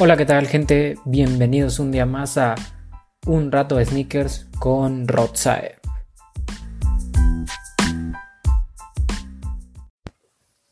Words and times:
Hola, 0.00 0.16
¿qué 0.16 0.26
tal 0.26 0.48
gente? 0.48 0.96
Bienvenidos 1.04 1.78
un 1.78 1.92
día 1.92 2.04
más 2.04 2.36
a 2.36 2.56
Un 3.28 3.52
rato 3.52 3.76
de 3.76 3.84
sneakers 3.84 4.48
con 4.58 5.06
Rotsae. 5.06 5.76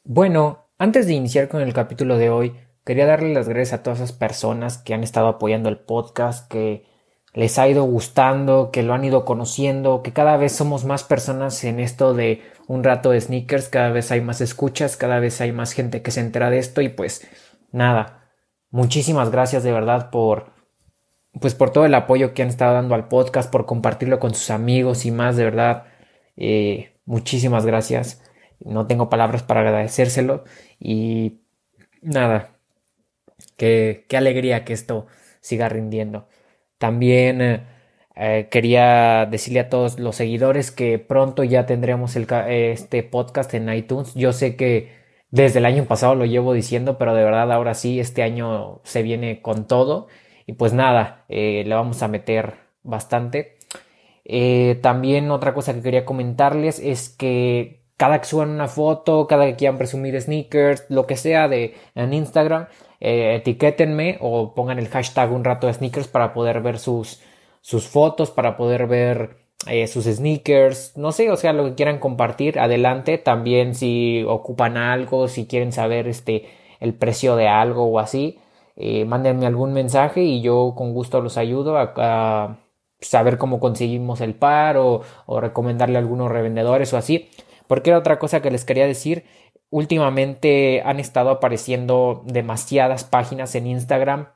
Bueno, 0.02 0.66
antes 0.76 1.06
de 1.06 1.12
iniciar 1.12 1.48
con 1.48 1.62
el 1.62 1.72
capítulo 1.72 2.18
de 2.18 2.30
hoy, 2.30 2.56
quería 2.84 3.06
darle 3.06 3.32
las 3.32 3.48
gracias 3.48 3.78
a 3.78 3.82
todas 3.84 4.00
esas 4.00 4.10
personas 4.10 4.78
que 4.78 4.92
han 4.92 5.04
estado 5.04 5.28
apoyando 5.28 5.68
el 5.68 5.78
podcast, 5.78 6.50
que 6.50 6.84
les 7.32 7.60
ha 7.60 7.68
ido 7.68 7.84
gustando, 7.84 8.72
que 8.72 8.82
lo 8.82 8.92
han 8.92 9.04
ido 9.04 9.24
conociendo, 9.24 10.02
que 10.02 10.12
cada 10.12 10.36
vez 10.36 10.50
somos 10.50 10.84
más 10.84 11.04
personas 11.04 11.62
en 11.62 11.78
esto 11.78 12.12
de 12.12 12.42
un 12.66 12.82
rato 12.82 13.10
de 13.10 13.20
sneakers, 13.20 13.68
cada 13.68 13.90
vez 13.90 14.10
hay 14.10 14.20
más 14.20 14.40
escuchas, 14.40 14.96
cada 14.96 15.20
vez 15.20 15.40
hay 15.40 15.52
más 15.52 15.74
gente 15.74 16.02
que 16.02 16.10
se 16.10 16.18
entera 16.18 16.50
de 16.50 16.58
esto 16.58 16.80
y 16.80 16.88
pues 16.88 17.24
nada, 17.70 18.21
Muchísimas 18.72 19.30
gracias 19.30 19.62
de 19.62 19.70
verdad 19.72 20.10
por 20.10 20.52
pues 21.40 21.54
por 21.54 21.70
todo 21.70 21.86
el 21.86 21.94
apoyo 21.94 22.34
que 22.34 22.42
han 22.42 22.48
estado 22.48 22.74
dando 22.74 22.94
al 22.94 23.08
podcast, 23.08 23.50
por 23.50 23.66
compartirlo 23.66 24.18
con 24.18 24.34
sus 24.34 24.50
amigos 24.50 25.06
y 25.06 25.10
más, 25.10 25.36
de 25.36 25.44
verdad. 25.44 25.84
Eh, 26.36 26.92
muchísimas 27.04 27.66
gracias. 27.66 28.22
No 28.60 28.86
tengo 28.86 29.08
palabras 29.08 29.42
para 29.42 29.60
agradecérselo. 29.60 30.44
Y 30.78 31.40
nada, 32.02 32.58
qué, 33.56 34.06
qué 34.08 34.16
alegría 34.16 34.64
que 34.64 34.72
esto 34.72 35.06
siga 35.40 35.68
rindiendo. 35.68 36.28
También 36.78 37.40
eh, 37.42 37.66
eh, 38.16 38.48
quería 38.50 39.26
decirle 39.26 39.60
a 39.60 39.68
todos 39.70 39.98
los 39.98 40.16
seguidores 40.16 40.70
que 40.70 40.98
pronto 40.98 41.44
ya 41.44 41.66
tendremos 41.66 42.16
el, 42.16 42.26
este 42.48 43.02
podcast 43.02 43.54
en 43.54 43.72
iTunes. 43.72 44.14
Yo 44.14 44.32
sé 44.32 44.56
que 44.56 45.01
desde 45.32 45.60
el 45.60 45.64
año 45.64 45.86
pasado 45.86 46.14
lo 46.14 46.26
llevo 46.26 46.52
diciendo, 46.52 46.98
pero 46.98 47.14
de 47.14 47.24
verdad 47.24 47.50
ahora 47.52 47.74
sí, 47.74 47.98
este 47.98 48.22
año 48.22 48.80
se 48.84 49.02
viene 49.02 49.40
con 49.42 49.66
todo. 49.66 50.06
Y 50.46 50.52
pues 50.54 50.74
nada, 50.74 51.24
eh, 51.28 51.64
le 51.66 51.74
vamos 51.74 52.02
a 52.02 52.08
meter 52.08 52.56
bastante. 52.82 53.56
Eh, 54.24 54.78
también 54.82 55.30
otra 55.30 55.54
cosa 55.54 55.74
que 55.74 55.82
quería 55.82 56.04
comentarles 56.04 56.78
es 56.80 57.08
que 57.08 57.82
cada 57.96 58.20
que 58.20 58.26
suban 58.26 58.50
una 58.50 58.68
foto, 58.68 59.26
cada 59.26 59.46
que 59.46 59.56
quieran 59.56 59.78
presumir 59.78 60.20
sneakers, 60.20 60.84
lo 60.90 61.06
que 61.06 61.16
sea 61.16 61.48
de 61.48 61.76
en 61.94 62.12
Instagram, 62.12 62.66
eh, 63.00 63.36
etiquétenme 63.36 64.18
o 64.20 64.54
pongan 64.54 64.78
el 64.78 64.88
hashtag 64.88 65.32
un 65.32 65.44
rato 65.44 65.66
de 65.66 65.74
sneakers 65.74 66.08
para 66.08 66.34
poder 66.34 66.60
ver 66.60 66.78
sus, 66.78 67.22
sus 67.62 67.88
fotos, 67.88 68.30
para 68.30 68.56
poder 68.56 68.86
ver 68.86 69.41
eh, 69.66 69.86
sus 69.86 70.06
sneakers, 70.06 70.96
no 70.96 71.12
sé, 71.12 71.30
o 71.30 71.36
sea, 71.36 71.52
lo 71.52 71.64
que 71.64 71.74
quieran 71.74 71.98
compartir, 71.98 72.58
adelante. 72.58 73.18
También 73.18 73.74
si 73.74 74.24
ocupan 74.26 74.76
algo, 74.76 75.28
si 75.28 75.46
quieren 75.46 75.72
saber 75.72 76.08
este 76.08 76.48
el 76.80 76.94
precio 76.94 77.36
de 77.36 77.46
algo 77.48 77.84
o 77.84 77.98
así, 78.00 78.40
eh, 78.76 79.04
mándenme 79.04 79.46
algún 79.46 79.72
mensaje 79.72 80.22
y 80.22 80.42
yo 80.42 80.74
con 80.76 80.92
gusto 80.94 81.20
los 81.20 81.36
ayudo 81.38 81.76
a, 81.78 82.58
saber 83.00 83.38
cómo 83.38 83.60
conseguimos 83.60 84.20
el 84.20 84.34
par 84.34 84.76
o, 84.76 85.02
o, 85.26 85.40
recomendarle 85.40 85.96
a 85.96 86.00
algunos 86.00 86.30
revendedores 86.30 86.92
o 86.92 86.96
así. 86.96 87.30
Porque 87.68 87.90
era 87.90 87.98
otra 87.98 88.18
cosa 88.18 88.42
que 88.42 88.50
les 88.50 88.64
quería 88.64 88.86
decir. 88.86 89.24
Últimamente 89.70 90.82
han 90.84 91.00
estado 91.00 91.30
apareciendo 91.30 92.22
demasiadas 92.26 93.04
páginas 93.04 93.54
en 93.54 93.66
Instagram 93.66 94.28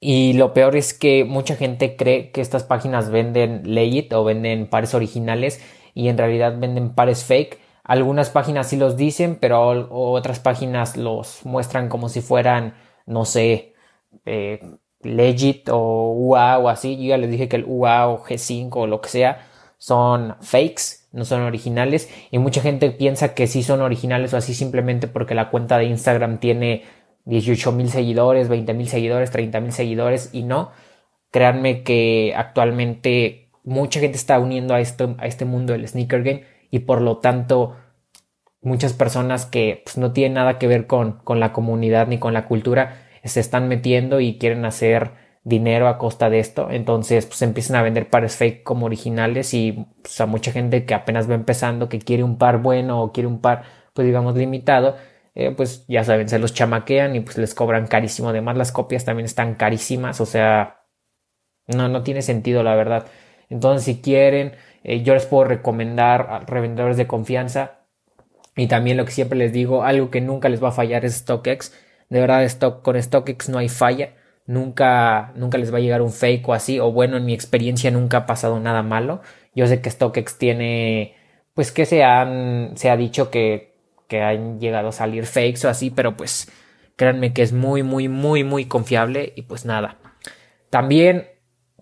y 0.00 0.34
lo 0.34 0.54
peor 0.54 0.76
es 0.76 0.94
que 0.94 1.24
mucha 1.24 1.56
gente 1.56 1.96
cree 1.96 2.30
que 2.30 2.40
estas 2.40 2.64
páginas 2.64 3.10
venden 3.10 3.74
legit 3.74 4.12
o 4.12 4.24
venden 4.24 4.68
pares 4.68 4.94
originales 4.94 5.60
y 5.94 6.08
en 6.08 6.18
realidad 6.18 6.58
venden 6.58 6.94
pares 6.94 7.24
fake. 7.24 7.58
Algunas 7.82 8.30
páginas 8.30 8.68
sí 8.68 8.76
los 8.76 8.96
dicen, 8.96 9.36
pero 9.40 9.88
otras 9.90 10.40
páginas 10.40 10.96
los 10.96 11.44
muestran 11.44 11.88
como 11.88 12.08
si 12.08 12.20
fueran, 12.20 12.74
no 13.06 13.24
sé, 13.24 13.74
eh, 14.26 14.60
legit 15.02 15.68
o 15.70 16.12
UA 16.12 16.58
o 16.58 16.68
así. 16.68 16.96
Yo 16.96 17.08
ya 17.10 17.18
les 17.18 17.30
dije 17.30 17.48
que 17.48 17.56
el 17.56 17.64
UA 17.66 18.08
o 18.08 18.24
G5 18.24 18.70
o 18.74 18.86
lo 18.86 19.00
que 19.00 19.08
sea 19.08 19.46
son 19.78 20.36
fakes, 20.40 21.08
no 21.12 21.24
son 21.24 21.42
originales. 21.42 22.08
Y 22.30 22.38
mucha 22.38 22.60
gente 22.60 22.90
piensa 22.90 23.34
que 23.34 23.46
sí 23.46 23.62
son 23.62 23.80
originales 23.80 24.34
o 24.34 24.36
así 24.36 24.54
simplemente 24.54 25.08
porque 25.08 25.34
la 25.34 25.50
cuenta 25.50 25.78
de 25.78 25.84
Instagram 25.86 26.38
tiene 26.38 26.84
18 27.28 27.72
mil 27.72 27.88
seguidores, 27.90 28.48
20 28.48 28.74
mil 28.74 28.88
seguidores, 28.88 29.30
30 29.30 29.60
mil 29.60 29.72
seguidores 29.72 30.30
y 30.32 30.42
no. 30.42 30.72
Créanme 31.30 31.82
que 31.82 32.34
actualmente 32.36 33.50
mucha 33.64 34.00
gente 34.00 34.16
está 34.16 34.38
uniendo 34.38 34.74
a, 34.74 34.80
esto, 34.80 35.14
a 35.18 35.26
este 35.26 35.44
mundo 35.44 35.72
del 35.72 35.86
sneaker 35.86 36.22
game 36.22 36.44
y 36.70 36.80
por 36.80 37.00
lo 37.00 37.18
tanto 37.18 37.76
muchas 38.60 38.92
personas 38.92 39.46
que 39.46 39.82
pues, 39.84 39.98
no 39.98 40.12
tienen 40.12 40.34
nada 40.34 40.58
que 40.58 40.66
ver 40.66 40.86
con, 40.86 41.20
con 41.24 41.38
la 41.38 41.52
comunidad 41.52 42.08
ni 42.08 42.18
con 42.18 42.34
la 42.34 42.46
cultura 42.46 43.04
se 43.28 43.40
están 43.40 43.68
metiendo 43.68 44.20
y 44.20 44.38
quieren 44.38 44.64
hacer 44.64 45.12
dinero 45.44 45.88
a 45.88 45.98
costa 45.98 46.30
de 46.30 46.40
esto. 46.40 46.68
Entonces, 46.70 47.26
pues 47.26 47.40
empiezan 47.42 47.76
a 47.76 47.82
vender 47.82 48.10
pares 48.10 48.36
fake 48.36 48.62
como 48.62 48.86
originales 48.86 49.54
y 49.54 49.86
pues, 50.02 50.20
a 50.20 50.26
mucha 50.26 50.52
gente 50.52 50.84
que 50.84 50.94
apenas 50.94 51.28
va 51.30 51.34
empezando, 51.34 51.88
que 51.88 51.98
quiere 51.98 52.24
un 52.24 52.38
par 52.38 52.58
bueno 52.58 53.02
o 53.02 53.12
quiere 53.12 53.26
un 53.26 53.40
par, 53.40 53.62
pues 53.94 54.06
digamos, 54.06 54.36
limitado, 54.36 54.96
eh, 55.38 55.52
pues 55.52 55.86
ya 55.86 56.02
saben, 56.02 56.28
se 56.28 56.40
los 56.40 56.52
chamaquean 56.52 57.14
y 57.14 57.20
pues 57.20 57.38
les 57.38 57.54
cobran 57.54 57.86
carísimo. 57.86 58.30
Además, 58.30 58.56
las 58.56 58.72
copias 58.72 59.04
también 59.04 59.26
están 59.26 59.54
carísimas, 59.54 60.20
o 60.20 60.26
sea, 60.26 60.80
no, 61.68 61.88
no 61.88 62.02
tiene 62.02 62.22
sentido, 62.22 62.64
la 62.64 62.74
verdad. 62.74 63.06
Entonces, 63.48 63.84
si 63.84 64.02
quieren, 64.02 64.54
eh, 64.82 65.02
yo 65.02 65.14
les 65.14 65.26
puedo 65.26 65.44
recomendar 65.44 66.22
a 66.28 66.40
revendedores 66.40 66.96
de 66.96 67.06
confianza. 67.06 67.86
Y 68.56 68.66
también 68.66 68.96
lo 68.96 69.04
que 69.04 69.12
siempre 69.12 69.38
les 69.38 69.52
digo, 69.52 69.84
algo 69.84 70.10
que 70.10 70.20
nunca 70.20 70.48
les 70.48 70.62
va 70.62 70.70
a 70.70 70.72
fallar 70.72 71.04
es 71.04 71.14
StockX. 71.18 71.72
De 72.08 72.20
verdad, 72.20 72.50
con 72.82 73.00
StockX 73.00 73.48
no 73.48 73.58
hay 73.58 73.68
falla. 73.68 74.14
Nunca, 74.46 75.32
nunca 75.36 75.58
les 75.58 75.72
va 75.72 75.78
a 75.78 75.80
llegar 75.80 76.02
un 76.02 76.12
fake 76.12 76.48
o 76.48 76.54
así. 76.54 76.80
O 76.80 76.90
bueno, 76.92 77.16
en 77.16 77.24
mi 77.26 77.34
experiencia 77.34 77.90
nunca 77.92 78.18
ha 78.18 78.26
pasado 78.26 78.58
nada 78.60 78.82
malo. 78.82 79.20
Yo 79.54 79.66
sé 79.68 79.80
que 79.82 79.90
StockX 79.90 80.38
tiene, 80.38 81.14
pues 81.54 81.70
que 81.72 81.86
se 81.86 82.02
han, 82.02 82.76
se 82.76 82.90
ha 82.90 82.96
dicho 82.96 83.30
que 83.30 83.67
que 84.08 84.22
han 84.22 84.58
llegado 84.58 84.88
a 84.88 84.92
salir 84.92 85.26
fakes 85.26 85.66
o 85.66 85.70
así, 85.70 85.90
pero 85.90 86.16
pues 86.16 86.50
créanme 86.96 87.32
que 87.32 87.42
es 87.42 87.52
muy, 87.52 87.82
muy, 87.82 88.08
muy, 88.08 88.42
muy 88.44 88.64
confiable 88.64 89.32
y 89.36 89.42
pues 89.42 89.64
nada. 89.64 89.98
También 90.70 91.28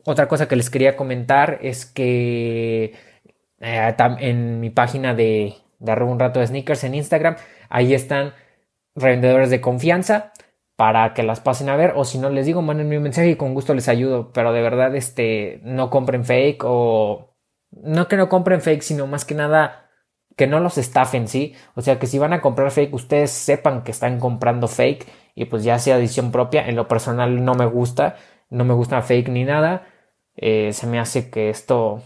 otra 0.04 0.28
cosa 0.28 0.48
que 0.48 0.56
les 0.56 0.70
quería 0.70 0.96
comentar 0.96 1.58
es 1.62 1.86
que 1.86 2.94
eh, 3.60 3.94
en 4.20 4.60
mi 4.60 4.70
página 4.70 5.14
de, 5.14 5.54
de 5.78 5.92
un 5.92 6.18
rato 6.18 6.40
de 6.40 6.46
sneakers 6.46 6.84
en 6.84 6.94
Instagram, 6.94 7.36
ahí 7.68 7.94
están 7.94 8.34
revendedores 8.94 9.50
de 9.50 9.60
confianza 9.60 10.32
para 10.76 11.14
que 11.14 11.22
las 11.22 11.40
pasen 11.40 11.68
a 11.70 11.76
ver 11.76 11.92
o 11.96 12.04
si 12.04 12.18
no 12.18 12.28
les 12.28 12.46
digo 12.46 12.62
mándenme 12.62 12.98
un 12.98 13.02
mensaje 13.02 13.30
y 13.30 13.36
con 13.36 13.54
gusto 13.54 13.74
les 13.74 13.88
ayudo 13.88 14.30
pero 14.32 14.52
de 14.52 14.60
verdad 14.60 14.94
este 14.94 15.60
no 15.64 15.88
compren 15.88 16.24
fake 16.24 16.62
o 16.64 17.34
no 17.70 18.08
que 18.08 18.16
no 18.16 18.28
compren 18.28 18.60
fake 18.60 18.82
sino 18.82 19.06
más 19.06 19.24
que 19.24 19.34
nada 19.34 19.85
que 20.36 20.46
no 20.46 20.60
los 20.60 20.78
estafen, 20.78 21.28
¿sí? 21.28 21.54
O 21.74 21.82
sea, 21.82 21.98
que 21.98 22.06
si 22.06 22.18
van 22.18 22.32
a 22.32 22.40
comprar 22.42 22.70
fake, 22.70 22.94
ustedes 22.94 23.30
sepan 23.30 23.82
que 23.82 23.90
están 23.90 24.20
comprando 24.20 24.68
fake 24.68 25.06
y 25.34 25.46
pues 25.46 25.64
ya 25.64 25.78
sea 25.78 25.96
edición 25.98 26.30
propia. 26.32 26.68
En 26.68 26.76
lo 26.76 26.88
personal 26.88 27.44
no 27.44 27.54
me 27.54 27.66
gusta, 27.66 28.16
no 28.50 28.64
me 28.64 28.74
gusta 28.74 29.02
fake 29.02 29.28
ni 29.30 29.44
nada. 29.44 29.86
Eh, 30.36 30.72
se 30.72 30.86
me 30.86 30.98
hace 30.98 31.30
que 31.30 31.50
esto 31.50 32.02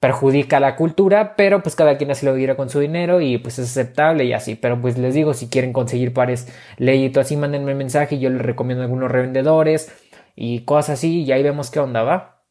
perjudica 0.00 0.60
la 0.60 0.76
cultura, 0.76 1.36
pero 1.36 1.62
pues 1.62 1.76
cada 1.76 1.98
quien 1.98 2.10
hace 2.10 2.26
lo 2.26 2.34
quiera 2.34 2.56
con 2.56 2.70
su 2.70 2.80
dinero 2.80 3.20
y 3.20 3.38
pues 3.38 3.58
es 3.58 3.70
aceptable 3.70 4.24
y 4.24 4.32
así. 4.32 4.56
Pero 4.56 4.80
pues 4.80 4.98
les 4.98 5.14
digo, 5.14 5.34
si 5.34 5.48
quieren 5.48 5.72
conseguir 5.72 6.12
pares 6.14 6.48
leyito 6.78 7.20
así, 7.20 7.36
mándenme 7.36 7.74
mensaje 7.74 8.16
y 8.16 8.20
yo 8.20 8.30
les 8.30 8.42
recomiendo 8.42 8.82
algunos 8.82 9.10
revendedores 9.10 9.92
y 10.34 10.64
cosas 10.64 10.98
así 10.98 11.22
y 11.22 11.32
ahí 11.32 11.42
vemos 11.42 11.70
qué 11.70 11.80
onda 11.80 12.02
va. 12.02 12.42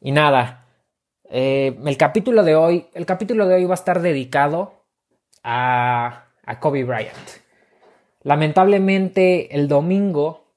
Y 0.00 0.12
nada, 0.12 0.63
eh, 1.30 1.78
el 1.84 1.96
capítulo 1.96 2.42
de 2.42 2.54
hoy, 2.54 2.86
el 2.94 3.06
capítulo 3.06 3.46
de 3.46 3.54
hoy 3.54 3.64
va 3.64 3.74
a 3.74 3.74
estar 3.74 4.00
dedicado 4.02 4.84
a, 5.42 6.28
Kobe 6.60 6.84
Bryant. 6.84 7.16
Lamentablemente 8.22 9.54
el 9.54 9.68
domingo, 9.68 10.54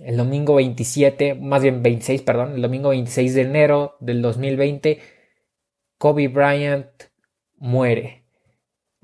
el 0.00 0.16
domingo 0.16 0.54
27, 0.56 1.34
más 1.34 1.62
bien 1.62 1.82
26, 1.82 2.22
perdón, 2.22 2.54
el 2.54 2.62
domingo 2.62 2.90
26 2.90 3.34
de 3.34 3.42
enero 3.42 3.96
del 4.00 4.22
2020, 4.22 5.00
Kobe 5.98 6.28
Bryant 6.28 6.88
muere. 7.56 8.24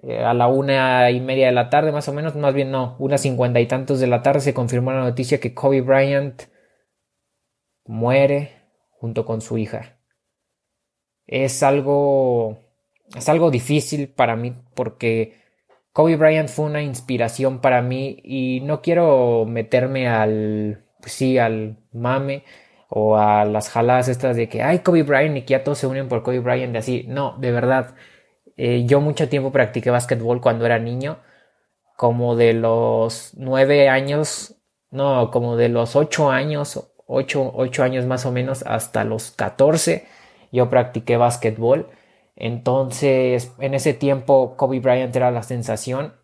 Eh, 0.03 0.23
a 0.25 0.33
la 0.33 0.47
una 0.47 1.11
y 1.11 1.21
media 1.21 1.47
de 1.47 1.53
la 1.53 1.71
tarde, 1.71 1.93
más 1.93 2.09
o 2.09 2.13
menos, 2.13 2.37
más 2.37 2.55
bien 2.55 2.71
no, 2.71 2.97
una 2.99 3.19
cincuenta 3.19 3.61
y 3.61 3.67
tantos 3.67 4.01
de 4.01 4.07
la 4.07 4.23
tarde 4.23 4.41
se 4.41 4.55
confirmó 4.55 4.93
la 4.93 5.01
noticia 5.01 5.41
que 5.41 5.55
Kobe 5.55 5.81
Bryant 5.81 6.43
muere 7.85 8.53
junto 8.91 9.25
con 9.25 9.41
su 9.41 9.59
hija 9.59 9.98
es 11.29 11.63
algo, 11.63 12.59
es 13.17 13.29
algo 13.29 13.51
difícil 13.51 14.09
para 14.09 14.37
mí 14.37 14.55
porque 14.75 15.39
Kobe 15.93 16.17
Bryant 16.17 16.49
fue 16.49 16.67
una 16.67 16.83
inspiración 16.83 17.61
para 17.61 17.83
mí 17.83 18.21
y 18.25 18.61
no 18.63 18.83
quiero 18.83 19.45
meterme 19.47 20.09
al, 20.09 20.85
pues 21.01 21.13
sí, 21.13 21.39
al 21.39 21.79
mame 21.93 22.45
o 22.89 23.17
a 23.19 23.45
las 23.45 23.69
jaladas 23.71 24.09
estas 24.09 24.37
de 24.37 24.49
que, 24.49 24.63
ay, 24.63 24.81
Kobe 24.81 25.03
Bryant 25.03 25.37
y 25.37 25.43
que 25.43 25.53
ya 25.53 25.65
todos 25.65 25.79
se 25.79 25.87
unen 25.87 26.09
por 26.09 26.23
Kobe 26.23 26.41
Bryant 26.41 26.73
de 26.73 26.79
así. 26.79 27.05
No, 27.09 27.37
de 27.39 27.53
verdad. 27.53 27.95
Eh, 28.57 28.85
yo 28.87 29.01
mucho 29.01 29.29
tiempo 29.29 29.53
practiqué 29.53 29.91
básquetbol 29.91 30.41
cuando 30.41 30.67
era 30.67 30.79
niño 30.79 31.19
como 31.97 32.37
de 32.37 32.55
los 32.55 33.33
nueve 33.37 33.89
años, 33.89 34.55
no, 34.91 35.33
como 35.33 35.57
de 35.57 35.69
los 35.69 35.97
ocho 35.97 36.31
años, 36.31 36.93
ocho, 37.07 37.51
ocho 37.57 37.83
años 37.83 38.07
más 38.07 38.25
o 38.25 38.31
menos 38.31 38.63
hasta 38.65 39.03
los 39.03 39.33
14, 39.33 40.07
yo 40.53 40.69
practiqué 40.71 41.17
básquetbol. 41.17 41.89
Entonces, 42.37 43.55
en 43.59 43.75
ese 43.75 43.95
tiempo 43.95 44.57
Kobe 44.57 44.81
Bryant 44.81 45.15
era 45.17 45.31
la 45.31 45.43
sensación. 45.43 46.15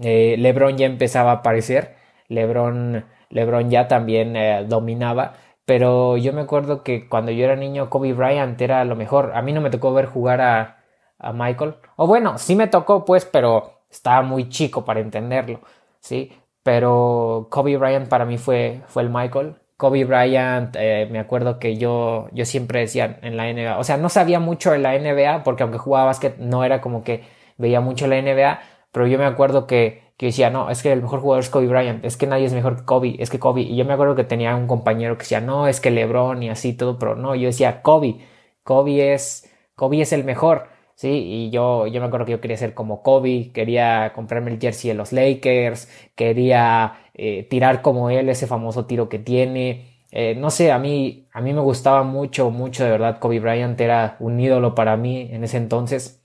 Eh, 0.00 0.36
LeBron 0.38 0.76
ya 0.76 0.86
empezaba 0.86 1.30
a 1.32 1.34
aparecer. 1.36 1.96
LeBron, 2.28 3.04
LeBron 3.30 3.70
ya 3.70 3.88
también 3.88 4.36
eh, 4.36 4.64
dominaba. 4.66 5.34
Pero 5.64 6.16
yo 6.16 6.32
me 6.32 6.42
acuerdo 6.42 6.82
que 6.82 7.08
cuando 7.08 7.30
yo 7.32 7.44
era 7.44 7.56
niño, 7.56 7.90
Kobe 7.90 8.12
Bryant 8.14 8.60
era 8.60 8.84
lo 8.84 8.96
mejor. 8.96 9.32
A 9.34 9.42
mí 9.42 9.52
no 9.52 9.60
me 9.60 9.70
tocó 9.70 9.92
ver 9.92 10.06
jugar 10.06 10.40
a, 10.40 10.84
a 11.18 11.32
Michael. 11.32 11.74
O 11.96 12.06
bueno, 12.06 12.38
sí 12.38 12.56
me 12.56 12.68
tocó, 12.68 13.04
pues, 13.04 13.24
pero 13.26 13.82
estaba 13.90 14.22
muy 14.22 14.48
chico 14.48 14.84
para 14.84 15.00
entenderlo. 15.00 15.60
Sí, 16.00 16.32
pero 16.62 17.48
Kobe 17.50 17.76
Bryant 17.76 18.08
para 18.08 18.24
mí 18.24 18.38
fue, 18.38 18.82
fue 18.88 19.02
el 19.02 19.10
Michael. 19.10 19.56
Kobe 19.78 20.04
Bryant, 20.04 20.76
eh, 20.78 21.08
me 21.10 21.18
acuerdo 21.20 21.58
que 21.58 21.78
yo, 21.78 22.28
yo 22.32 22.44
siempre 22.44 22.80
decía 22.80 23.18
en 23.22 23.38
la 23.38 23.50
NBA, 23.50 23.78
o 23.78 23.84
sea, 23.84 23.96
no 23.96 24.10
sabía 24.10 24.40
mucho 24.40 24.72
de 24.72 24.78
la 24.78 24.98
NBA, 24.98 25.44
porque 25.44 25.62
aunque 25.62 25.78
jugaba 25.78 26.06
básquet 26.06 26.36
no 26.38 26.64
era 26.64 26.82
como 26.82 27.04
que 27.04 27.24
veía 27.56 27.80
mucho 27.80 28.06
la 28.06 28.20
NBA, 28.20 28.60
pero 28.92 29.06
yo 29.06 29.18
me 29.18 29.24
acuerdo 29.24 29.66
que 29.66 30.08
que 30.18 30.26
decía, 30.26 30.50
no, 30.50 30.68
es 30.68 30.82
que 30.82 30.92
el 30.92 31.00
mejor 31.00 31.20
jugador 31.20 31.44
es 31.44 31.48
Kobe 31.50 31.68
Bryant, 31.68 32.04
es 32.04 32.16
que 32.16 32.26
nadie 32.26 32.44
es 32.46 32.52
mejor 32.52 32.76
que 32.76 32.84
Kobe, 32.84 33.16
es 33.20 33.30
que 33.30 33.38
Kobe. 33.38 33.62
Y 33.62 33.76
yo 33.76 33.84
me 33.84 33.92
acuerdo 33.94 34.16
que 34.16 34.24
tenía 34.24 34.56
un 34.56 34.66
compañero 34.66 35.16
que 35.16 35.22
decía, 35.22 35.40
no, 35.40 35.68
es 35.68 35.80
que 35.80 35.92
LeBron 35.92 36.42
y 36.42 36.50
así 36.50 36.72
todo, 36.74 36.98
pero 36.98 37.14
no, 37.14 37.36
yo 37.36 37.46
decía, 37.46 37.82
Kobe, 37.82 38.18
Kobe 38.64 39.14
es, 39.14 39.48
Kobe 39.76 40.00
es 40.00 40.12
el 40.12 40.24
mejor, 40.24 40.68
¿sí? 40.98 41.08
Y 41.10 41.50
yo, 41.50 41.86
yo 41.86 42.00
me 42.00 42.08
acuerdo 42.08 42.26
que 42.26 42.32
yo 42.32 42.40
quería 42.40 42.56
ser 42.56 42.74
como 42.74 43.02
Kobe, 43.02 43.52
quería 43.52 44.12
comprarme 44.14 44.50
el 44.50 44.60
jersey 44.60 44.88
de 44.90 44.94
los 44.96 45.12
Lakers, 45.12 45.88
quería 46.16 46.94
eh, 47.14 47.44
tirar 47.48 47.82
como 47.82 48.10
él, 48.10 48.28
ese 48.28 48.46
famoso 48.48 48.86
tiro 48.86 49.08
que 49.08 49.20
tiene. 49.20 49.86
Eh, 50.10 50.34
no 50.36 50.50
sé, 50.50 50.72
a 50.72 50.78
mí, 50.80 51.28
a 51.32 51.40
mí 51.40 51.52
me 51.52 51.60
gustaba 51.60 52.02
mucho, 52.02 52.50
mucho, 52.50 52.84
de 52.84 52.90
verdad, 52.90 53.20
Kobe 53.20 53.38
Bryant 53.40 53.80
era 53.80 54.16
un 54.20 54.40
ídolo 54.40 54.74
para 54.74 54.96
mí 54.96 55.28
en 55.30 55.44
ese 55.44 55.58
entonces. 55.58 56.20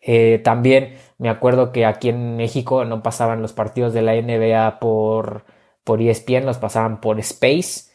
Eh, 0.00 0.40
también 0.44 0.96
me 1.18 1.28
acuerdo 1.28 1.72
que 1.72 1.86
aquí 1.86 2.10
en 2.10 2.36
México 2.36 2.84
no 2.84 3.02
pasaban 3.02 3.42
los 3.42 3.52
partidos 3.52 3.92
de 3.94 4.02
la 4.02 4.14
NBA 4.14 4.78
por, 4.80 5.44
por 5.84 6.00
ESPN, 6.00 6.46
los 6.46 6.58
pasaban 6.58 7.00
por 7.00 7.18
Space. 7.20 7.92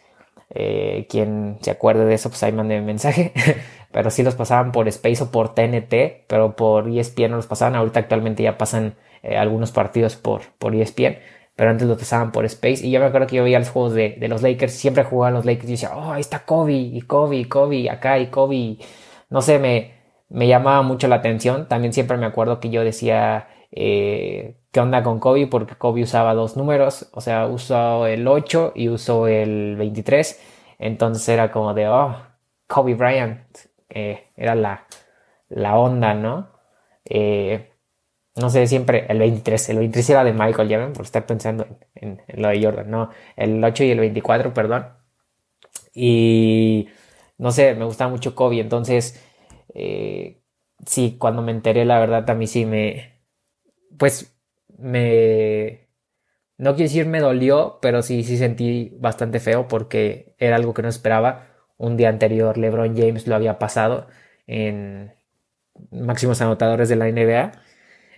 Quien 1.09 1.57
se 1.61 1.71
acuerde 1.71 2.05
de 2.05 2.15
eso, 2.15 2.29
pues 2.29 2.41
ahí 2.43 2.51
mande 2.51 2.81
mensaje. 2.81 3.33
pero 3.91 4.09
sí 4.11 4.23
los 4.23 4.35
pasaban 4.35 4.71
por 4.71 4.87
Space 4.87 5.23
o 5.23 5.31
por 5.31 5.53
TNT, 5.55 6.25
pero 6.27 6.55
por 6.55 6.87
ESPN 6.89 7.31
no 7.31 7.37
los 7.37 7.47
pasaban. 7.47 7.75
Ahorita 7.75 7.99
actualmente 8.01 8.43
ya 8.43 8.57
pasan 8.57 8.95
eh, 9.23 9.37
algunos 9.37 9.71
partidos 9.71 10.15
por, 10.15 10.41
por 10.57 10.75
ESPN, 10.75 11.17
pero 11.55 11.71
antes 11.71 11.87
los 11.87 11.97
pasaban 11.97 12.31
por 12.31 12.45
Space. 12.45 12.85
Y 12.85 12.91
yo 12.91 12.99
me 12.99 13.07
acuerdo 13.07 13.27
que 13.27 13.37
yo 13.37 13.43
veía 13.43 13.59
los 13.59 13.69
juegos 13.69 13.93
de, 13.93 14.15
de 14.19 14.27
los 14.27 14.41
Lakers, 14.41 14.73
siempre 14.73 15.03
jugaban 15.03 15.33
los 15.33 15.45
Lakers 15.45 15.67
y 15.69 15.71
decía, 15.71 15.91
oh, 15.95 16.11
ahí 16.13 16.21
está 16.21 16.45
Kobe, 16.45 16.73
y 16.73 17.01
Kobe, 17.01 17.37
y 17.37 17.45
Kobe, 17.45 17.89
acá, 17.89 18.19
y 18.19 18.27
Kobe. 18.27 18.77
No 19.29 19.41
sé, 19.41 19.59
me, 19.59 19.93
me 20.29 20.47
llamaba 20.47 20.81
mucho 20.83 21.07
la 21.07 21.15
atención. 21.17 21.67
También 21.67 21.93
siempre 21.93 22.17
me 22.17 22.25
acuerdo 22.25 22.59
que 22.59 22.69
yo 22.69 22.83
decía, 22.83 23.47
eh, 23.71 24.57
¿qué 24.71 24.79
onda 24.79 25.03
con 25.03 25.19
Kobe? 25.19 25.47
Porque 25.47 25.75
Kobe 25.75 26.03
usaba 26.03 26.33
dos 26.33 26.57
números, 26.57 27.09
o 27.13 27.21
sea, 27.21 27.47
usó 27.47 28.07
el 28.07 28.27
8 28.27 28.73
y 28.75 28.89
usó 28.89 29.27
el 29.27 29.75
23. 29.77 30.39
Entonces 30.79 31.27
era 31.29 31.51
como 31.51 31.73
de, 31.73 31.87
oh, 31.87 32.15
Kobe 32.67 32.93
Bryant, 32.95 33.39
eh, 33.89 34.25
era 34.37 34.55
la, 34.55 34.85
la 35.49 35.77
onda, 35.77 36.13
¿no? 36.13 36.51
Eh, 37.05 37.71
no 38.35 38.49
sé, 38.49 38.67
siempre 38.67 39.05
el 39.09 39.19
23, 39.19 39.69
el 39.69 39.79
23 39.79 40.09
era 40.11 40.23
de 40.23 40.33
Michael, 40.33 40.69
ya 40.69 40.77
ven, 40.77 40.93
por 40.93 41.05
estar 41.05 41.25
pensando 41.25 41.67
en, 41.95 42.21
en, 42.27 42.41
lo 42.41 42.49
de 42.49 42.63
Jordan, 42.63 42.89
no, 42.89 43.09
el 43.35 43.63
8 43.63 43.83
y 43.83 43.91
el 43.91 43.99
24, 43.99 44.53
perdón. 44.53 44.87
Y 45.93 46.89
no 47.37 47.51
sé, 47.51 47.75
me 47.75 47.85
gustaba 47.85 48.11
mucho 48.11 48.35
Kobe, 48.35 48.59
entonces 48.59 49.23
eh, 49.73 50.41
sí, 50.85 51.17
cuando 51.19 51.41
me 51.41 51.51
enteré, 51.51 51.85
la 51.85 51.99
verdad, 51.99 52.29
a 52.29 52.35
mí 52.35 52.47
sí 52.47 52.65
me, 52.65 53.23
pues, 53.97 54.35
me, 54.77 55.89
no 56.57 56.75
quiero 56.75 56.89
decir 56.89 57.05
me 57.07 57.19
dolió, 57.21 57.79
pero 57.81 58.01
sí, 58.03 58.23
sí 58.23 58.37
sentí 58.37 58.95
bastante 58.99 59.39
feo 59.39 59.67
porque 59.67 60.35
era 60.39 60.55
algo 60.57 60.73
que 60.73 60.81
no 60.83 60.89
esperaba. 60.89 61.47
Un 61.79 61.95
día 61.95 62.09
anterior 62.09 62.57
LeBron 62.57 62.95
James 62.95 63.25
lo 63.25 63.35
había 63.35 63.57
pasado 63.57 64.07
en 64.47 65.13
máximos 65.91 66.41
anotadores 66.41 66.89
de 66.89 66.97
la 66.97 67.09
NBA. 67.09 67.53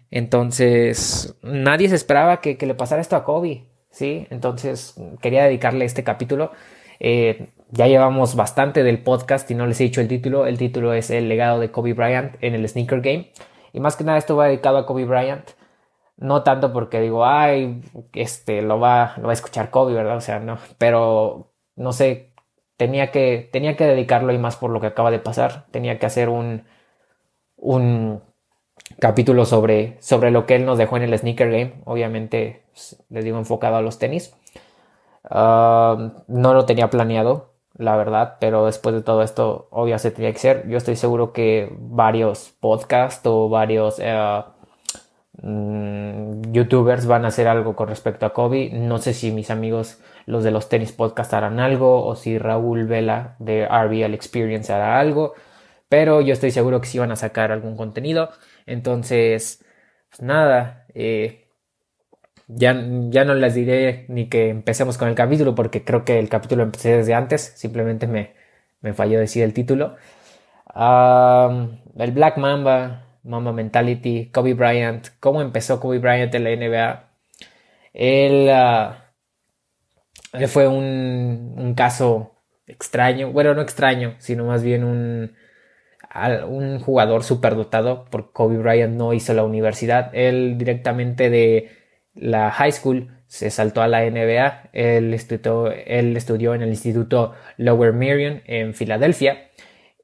Entonces, 0.09 1.37
nadie 1.43 1.87
se 1.87 1.95
esperaba 1.95 2.41
que, 2.41 2.57
le 2.59 2.73
pasara 2.73 3.01
esto 3.01 3.15
a 3.15 3.23
Kobe, 3.23 3.67
¿sí? 3.91 4.27
Entonces, 4.31 4.95
quería 5.21 5.43
dedicarle 5.45 5.85
este 5.85 6.03
capítulo. 6.03 6.51
Eh, 6.99 7.49
ya 7.69 7.87
llevamos 7.87 8.35
bastante 8.35 8.83
del 8.83 9.03
podcast 9.03 9.49
y 9.51 9.55
no 9.55 9.67
les 9.67 9.79
he 9.79 9.83
dicho 9.83 10.01
el 10.01 10.07
título. 10.07 10.47
El 10.47 10.57
título 10.57 10.93
es 10.93 11.11
El 11.11 11.29
legado 11.29 11.59
de 11.59 11.69
Kobe 11.71 11.93
Bryant 11.93 12.35
en 12.41 12.55
el 12.55 12.67
Sneaker 12.67 13.01
Game. 13.01 13.31
Y 13.73 13.79
más 13.79 13.95
que 13.95 14.03
nada 14.03 14.17
esto 14.17 14.35
va 14.35 14.47
dedicado 14.47 14.77
a 14.79 14.87
Kobe 14.87 15.05
Bryant. 15.05 15.51
No 16.17 16.43
tanto 16.43 16.73
porque 16.73 16.99
digo, 16.99 17.25
ay, 17.27 17.81
este, 18.13 18.63
lo 18.63 18.79
va, 18.79 19.13
lo 19.17 19.25
va 19.25 19.29
a 19.31 19.33
escuchar 19.33 19.69
Kobe, 19.69 19.93
¿verdad? 19.93 20.17
O 20.17 20.21
sea, 20.21 20.39
no. 20.39 20.57
Pero, 20.77 21.53
no 21.75 21.93
sé, 21.93 22.30
tenía 22.81 23.11
que, 23.11 23.47
tenía 23.51 23.77
que 23.77 23.85
dedicarlo 23.85 24.33
y 24.33 24.39
más 24.39 24.55
por 24.55 24.71
lo 24.71 24.81
que 24.81 24.87
acaba 24.87 25.11
de 25.11 25.19
pasar. 25.19 25.67
Tenía 25.69 25.99
que 25.99 26.07
hacer 26.07 26.29
un, 26.29 26.63
un 27.55 28.23
capítulo 28.97 29.45
sobre, 29.45 29.97
sobre 30.01 30.31
lo 30.31 30.47
que 30.47 30.55
él 30.55 30.65
nos 30.65 30.79
dejó 30.79 30.97
en 30.97 31.03
el 31.03 31.15
Sneaker 31.15 31.51
Game. 31.51 31.73
Obviamente, 31.85 32.63
pues, 32.71 33.03
les 33.09 33.23
digo, 33.23 33.37
enfocado 33.37 33.75
a 33.75 33.83
los 33.83 33.99
tenis. 33.99 34.35
Ah, 35.29 36.23
no 36.27 36.55
lo 36.55 36.65
tenía 36.65 36.89
planeado 36.89 37.51
la 37.75 37.95
verdad, 37.97 38.37
pero 38.39 38.65
después 38.65 38.95
de 38.95 39.03
todo 39.03 39.21
esto, 39.21 39.67
obvio 39.69 39.99
se 39.99 40.09
tenía 40.09 40.33
que 40.33 40.39
ser. 40.39 40.67
Yo 40.67 40.77
estoy 40.77 40.95
seguro 40.95 41.33
que 41.33 41.71
varios 41.77 42.51
podcasts 42.59 43.21
o 43.27 43.47
varios 43.47 43.99
eh, 43.99 44.43
mm, 45.43 46.51
youtubers 46.51 47.05
van 47.05 47.25
a 47.25 47.27
hacer 47.27 47.47
algo 47.47 47.75
con 47.75 47.89
respecto 47.89 48.25
a 48.25 48.33
Kobe. 48.33 48.71
No 48.73 48.97
sé 48.97 49.13
si 49.13 49.31
mis 49.31 49.51
amigos, 49.51 49.99
los 50.25 50.43
de 50.43 50.51
los 50.51 50.69
tenis 50.69 50.91
podcast, 50.91 51.33
harán 51.33 51.59
algo 51.59 52.05
o 52.05 52.15
si 52.15 52.37
Raúl 52.37 52.85
Vela 52.85 53.35
de 53.39 53.65
RBL 53.65 54.13
Experience 54.13 54.71
hará 54.71 54.99
algo, 54.99 55.33
pero 55.89 56.21
yo 56.21 56.33
estoy 56.33 56.51
seguro 56.51 56.81
que 56.81 56.87
sí 56.87 56.99
van 56.99 57.11
a 57.11 57.15
sacar 57.15 57.51
algún 57.51 57.75
contenido. 57.77 58.29
Entonces, 58.65 59.63
pues 60.09 60.21
nada, 60.21 60.85
eh, 60.93 61.47
ya, 62.47 62.75
ya 63.09 63.25
no 63.25 63.33
les 63.35 63.55
diré 63.55 64.05
ni 64.09 64.27
que 64.29 64.49
empecemos 64.49 64.97
con 64.97 65.07
el 65.09 65.15
capítulo 65.15 65.55
porque 65.55 65.83
creo 65.83 66.05
que 66.05 66.19
el 66.19 66.29
capítulo 66.29 66.63
empecé 66.63 66.97
desde 66.97 67.13
antes, 67.13 67.53
simplemente 67.55 68.07
me, 68.07 68.33
me 68.81 68.93
falló 68.93 69.19
decir 69.19 69.43
el 69.43 69.53
título. 69.53 69.95
el 70.75 72.11
Black 72.11 72.37
Mamba, 72.37 73.05
Mamba 73.23 73.51
Mentality, 73.53 74.29
Kobe 74.31 74.53
Bryant, 74.53 75.07
cómo 75.19 75.41
empezó 75.41 75.79
Kobe 75.79 75.99
Bryant 75.99 76.33
en 76.35 76.43
la 76.43 76.51
NBA. 76.55 77.11
Ah, 78.53 79.00
él 80.33 80.47
fue 80.47 80.67
un, 80.67 81.53
un, 81.57 81.73
caso 81.75 82.43
extraño, 82.67 83.31
bueno, 83.31 83.53
no 83.53 83.61
extraño, 83.61 84.15
sino 84.19 84.45
más 84.45 84.63
bien 84.63 84.83
un, 84.83 85.33
un 86.47 86.79
jugador 86.79 87.23
superdotado, 87.23 88.05
porque 88.09 88.31
Kobe 88.33 88.57
Bryant 88.57 88.95
no 88.95 89.13
hizo 89.13 89.33
la 89.33 89.43
universidad, 89.43 90.09
él 90.13 90.57
directamente 90.57 91.29
de 91.29 91.71
la 92.13 92.51
high 92.51 92.71
school, 92.71 93.21
se 93.31 93.49
saltó 93.49 93.81
a 93.81 93.87
la 93.87 94.03
NBA. 94.03 94.71
Él 94.73 95.13
estudió, 95.13 95.71
él 95.71 96.17
estudió 96.17 96.53
en 96.53 96.63
el 96.63 96.69
Instituto 96.69 97.33
Lower 97.55 97.93
Merion 97.93 98.41
en 98.45 98.73
Filadelfia 98.73 99.49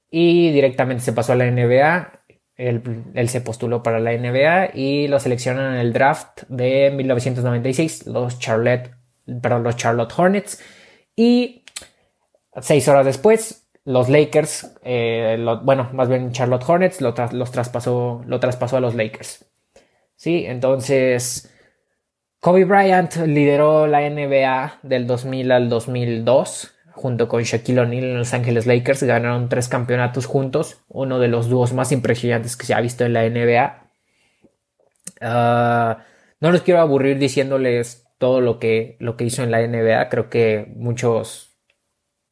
y 0.10 0.52
directamente 0.54 1.04
se 1.04 1.12
pasó 1.12 1.34
a 1.34 1.36
la 1.36 1.52
NBA. 1.52 2.22
Él, 2.56 3.30
se 3.30 3.42
postuló 3.42 3.84
para 3.84 4.00
la 4.00 4.14
NBA 4.14 4.72
y 4.76 5.10
lo 5.10 5.20
seleccionan 5.20 5.74
en 5.74 5.80
el 5.82 5.92
draft 5.92 6.44
de 6.48 6.90
1996, 6.96 8.08
los 8.08 8.40
Charlotte, 8.40 8.92
perdón, 9.42 9.64
los 9.64 9.76
Charlotte 9.76 10.14
Hornets. 10.16 10.62
Y 11.16 11.64
seis 12.62 12.88
horas 12.88 13.06
después, 13.06 13.68
los 13.86 14.10
Lakers, 14.10 14.72
eh, 14.84 15.38
bueno, 15.64 15.90
más 15.94 16.10
bien 16.10 16.32
Charlotte 16.32 16.68
Hornets, 16.68 17.02
lo, 17.02 17.14
los 17.32 17.52
traspasó, 17.52 18.24
lo 18.26 18.40
traspasó 18.40 18.78
a 18.78 18.82
los 18.82 18.96
Lakers. 18.96 19.46
Sí, 20.16 20.46
entonces 20.46 21.54
Kobe 22.40 22.66
Bryant 22.66 23.16
lideró 23.28 23.88
la 23.88 24.10
NBA 24.10 24.80
del 24.84 25.08
2000 25.08 25.52
al 25.52 25.70
2002 25.70 26.74
junto 26.98 27.28
con 27.28 27.44
Shaquille 27.44 27.82
O'Neal 27.82 28.04
en 28.04 28.18
Los 28.18 28.34
Ángeles 28.34 28.66
Lakers. 28.66 29.04
Ganaron 29.04 29.50
tres 29.50 29.68
campeonatos 29.68 30.26
juntos, 30.26 30.82
uno 30.88 31.20
de 31.20 31.28
los 31.28 31.48
dúos 31.48 31.74
más 31.74 31.92
impresionantes 31.92 32.58
que 32.58 32.66
se 32.66 32.74
ha 32.74 32.82
visto 32.82 33.06
en 33.06 33.14
la 33.14 33.30
NBA. 33.30 33.92
Ah, 35.22 36.00
no 36.40 36.52
les 36.52 36.62
quiero 36.62 36.82
aburrir 36.82 37.20
diciéndoles 37.20 38.07
todo 38.18 38.42
lo 38.42 38.60
que, 38.60 38.98
lo 39.00 39.18
que 39.18 39.26
hizo 39.26 39.44
en 39.44 39.52
la 39.52 39.62
NBA. 39.62 40.10
Creo 40.10 40.30
que 40.30 40.72
muchos 40.76 41.58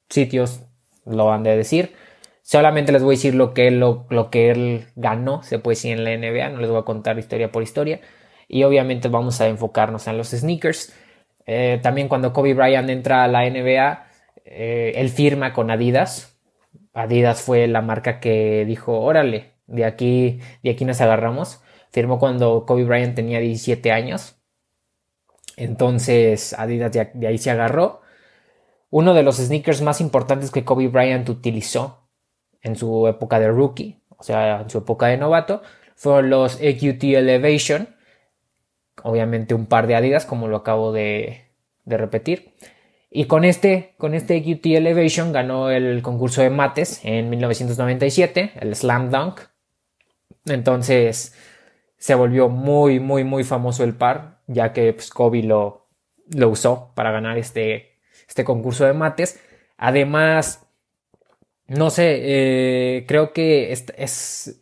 sitios 0.10 0.62
lo 1.06 1.32
han 1.32 1.44
de 1.44 1.58
decir. 1.58 1.96
Solamente 2.44 2.92
les 2.92 3.04
voy 3.04 3.16
a 3.16 3.18
decir 3.18 3.36
lo 3.36 3.54
que, 3.54 3.72
lo, 3.72 4.06
lo 4.10 4.30
que 4.30 4.52
él 4.52 4.86
ganó, 4.96 5.42
se 5.44 5.60
puede 5.60 5.76
decir 5.76 5.94
en 5.98 6.04
la 6.04 6.16
NBA. 6.18 6.50
No 6.50 6.60
les 6.60 6.70
voy 6.70 6.80
a 6.80 6.84
contar 6.86 7.18
historia 7.20 7.52
por 7.52 7.64
historia. 7.64 8.02
y 8.48 8.64
obviamente 8.64 9.08
vamos 9.10 9.42
a 9.42 9.48
enfocarnos 9.48 10.08
en 10.08 10.18
los 10.18 10.30
sneakers. 10.30 10.94
Eh, 11.48 11.80
también 11.84 12.08
cuando 12.08 12.34
Kobe 12.34 12.54
Bryant 12.54 12.90
entra 12.90 13.24
a 13.24 13.28
la 13.28 13.46
NBA, 13.50 14.08
eh, 14.46 14.94
él 14.96 15.10
firma 15.10 15.54
con 15.54 15.72
Adidas. 15.72 16.40
Adidas 16.94 17.42
fue 17.42 17.68
la 17.68 17.82
marca 17.82 18.20
que 18.20 18.66
dijo, 18.66 19.00
órale, 19.02 19.54
de 19.68 19.86
aquí, 19.86 20.40
de 20.64 20.72
aquí 20.72 20.86
nos 20.86 21.02
agarramos. 21.02 21.62
Firmó 21.92 22.20
cuando 22.20 22.66
Kobe 22.66 22.84
Bryant 22.86 23.16
tenía 23.16 23.40
17 23.40 23.92
años. 23.92 24.38
Entonces 25.58 26.54
Adidas 26.54 26.92
de 26.92 27.28
ahí 27.28 27.38
se 27.38 27.52
agarró. 27.52 28.02
Uno 28.90 29.14
de 29.14 29.24
los 29.24 29.38
sneakers 29.38 29.82
más 29.82 30.00
importantes 30.02 30.52
que 30.52 30.64
Kobe 30.64 30.88
Bryant 30.88 31.28
utilizó 31.28 32.08
en 32.62 32.76
su 32.76 33.08
época 33.08 33.40
de 33.40 33.50
rookie, 33.50 34.02
o 34.10 34.24
sea, 34.24 34.62
en 34.62 34.70
su 34.70 34.80
época 34.80 35.08
de 35.08 35.18
novato, 35.18 35.62
fueron 35.96 36.30
los 36.30 36.56
AQT 36.56 37.04
Elevation. 37.04 37.90
Obviamente 39.04 39.54
un 39.54 39.66
par 39.66 39.88
de 39.88 39.96
Adidas, 39.96 40.26
como 40.26 40.48
lo 40.48 40.58
acabo 40.58 40.92
de, 40.92 41.46
repetir. 41.86 42.54
Y 43.12 43.26
con 43.26 43.46
este, 43.46 43.94
con 43.98 44.14
este 44.14 44.38
Elevation 44.38 45.32
ganó 45.32 45.70
el 45.70 46.02
concurso 46.02 46.42
de 46.42 46.50
mates 46.50 47.02
en 47.04 47.30
1997, 47.30 48.54
el 48.60 48.76
Slam 48.76 49.10
Dunk. 49.10 49.42
Entonces 50.46 51.34
se 51.98 52.16
volvió 52.16 52.50
muy, 52.50 53.00
muy, 53.00 53.24
muy 53.24 53.44
famoso 53.44 53.84
el 53.84 53.96
par, 53.96 54.42
ya 54.48 54.74
que 54.74 54.94
pues, 54.94 55.10
Kobe 55.10 55.44
lo, 55.44 55.88
lo 56.34 56.50
usó 56.50 56.92
para 56.96 57.12
ganar 57.12 57.38
este, 57.38 58.00
este 58.28 58.44
concurso 58.44 58.86
de 58.86 58.94
mates. 58.94 59.40
Además, 59.78 60.68
no 61.68 61.90
sé, 61.90 62.20
eh, 62.98 63.06
creo 63.08 63.34
que 63.34 63.72
es, 63.72 63.86
es, 63.98 64.62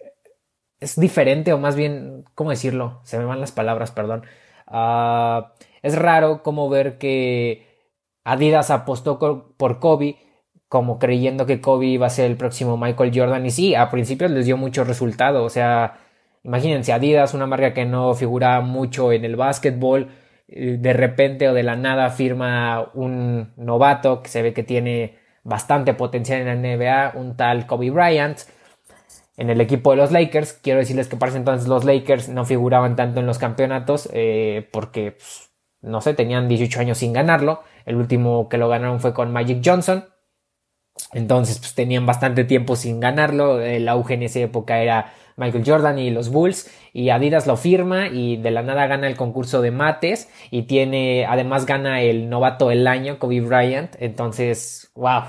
diferente 0.97 1.53
o 1.53 1.57
más 1.57 1.75
bien, 1.75 2.25
¿cómo 2.35 2.49
decirlo? 2.49 3.01
Se 3.03 3.17
me 3.17 3.25
van 3.25 3.39
las 3.39 3.51
palabras, 3.51 3.91
perdón. 3.91 4.25
Ah, 4.67 5.53
es 5.81 5.95
raro 5.95 6.43
como 6.43 6.69
ver 6.69 6.97
que 6.97 7.67
Adidas 8.23 8.71
apostó 8.71 9.19
por 9.57 9.79
Kobe 9.79 10.17
como 10.73 10.97
creyendo 10.97 11.45
que 11.45 11.61
Kobe 11.61 11.85
iba 11.85 12.07
a 12.07 12.09
ser 12.09 12.25
el 12.25 12.35
próximo 12.35 12.77
Michael 12.77 13.11
Jordan 13.13 13.45
y 13.45 13.51
sí, 13.51 13.75
a 13.75 13.91
principios 13.91 14.31
les 14.31 14.47
dio 14.47 14.57
mucho 14.57 14.83
resultado, 14.83 15.43
o 15.43 15.49
sea, 15.51 15.99
imagínense 16.43 16.93
Adidas, 16.93 17.33
una 17.33 17.47
marca 17.47 17.73
que 17.73 17.85
no 17.85 18.13
figura 18.13 18.61
mucho 18.61 19.11
en 19.11 19.25
el 19.25 19.35
básquetbol, 19.35 20.09
eh, 20.47 20.77
de 20.79 20.93
repente 20.93 21.49
o 21.49 21.53
de 21.53 21.63
la 21.63 21.75
nada 21.75 22.09
firma 22.09 22.91
un 22.93 23.53
novato 23.57 24.21
que 24.21 24.29
se 24.29 24.41
ve 24.41 24.53
que 24.53 24.63
tiene 24.63 25.17
bastante 25.43 25.93
potencial 25.93 26.41
en 26.41 26.47
la 26.47 26.55
NBA, 26.55 27.13
un 27.15 27.35
tal 27.35 27.65
Kobe 27.65 27.91
Bryant. 27.91 28.39
En 29.35 29.49
el 29.49 29.61
equipo 29.61 29.91
de 29.91 29.97
los 29.97 30.11
Lakers, 30.11 30.53
quiero 30.53 30.79
decirles 30.79 31.07
que 31.07 31.17
para 31.17 31.35
entonces 31.35 31.67
los 31.67 31.85
Lakers 31.85 32.29
no 32.29 32.45
figuraban 32.45 32.95
tanto 32.95 33.19
en 33.19 33.25
los 33.25 33.39
campeonatos 33.39 34.07
eh, 34.13 34.69
porque, 34.71 35.13
pues, 35.13 35.49
no 35.81 36.01
sé, 36.01 36.13
tenían 36.13 36.47
18 36.47 36.79
años 36.79 36.99
sin 36.99 37.13
ganarlo. 37.13 37.63
El 37.85 37.95
último 37.95 38.47
que 38.47 38.57
lo 38.57 38.69
ganaron 38.69 38.99
fue 38.99 39.13
con 39.13 39.33
Magic 39.33 39.61
Johnson. 39.65 40.05
Entonces, 41.13 41.57
pues 41.59 41.73
tenían 41.73 42.05
bastante 42.05 42.43
tiempo 42.43 42.75
sin 42.75 42.99
ganarlo. 42.99 43.59
El 43.59 43.89
auge 43.89 44.13
en 44.13 44.23
esa 44.23 44.39
época 44.39 44.79
era 44.81 45.13
Michael 45.35 45.63
Jordan 45.65 45.99
y 45.99 46.09
los 46.09 46.29
Bulls 46.29 46.69
y 46.93 47.09
Adidas 47.09 47.47
lo 47.47 47.57
firma 47.57 48.07
y 48.07 48.37
de 48.37 48.51
la 48.51 48.61
nada 48.61 48.87
gana 48.87 49.07
el 49.07 49.15
concurso 49.15 49.61
de 49.61 49.71
mates 49.71 50.29
y 50.51 50.63
tiene, 50.63 51.25
además 51.25 51.65
gana 51.65 52.01
el 52.01 52.29
novato 52.29 52.69
del 52.69 52.87
año, 52.87 53.19
Kobe 53.19 53.41
Bryant. 53.41 53.95
Entonces, 53.99 54.91
wow, 54.95 55.23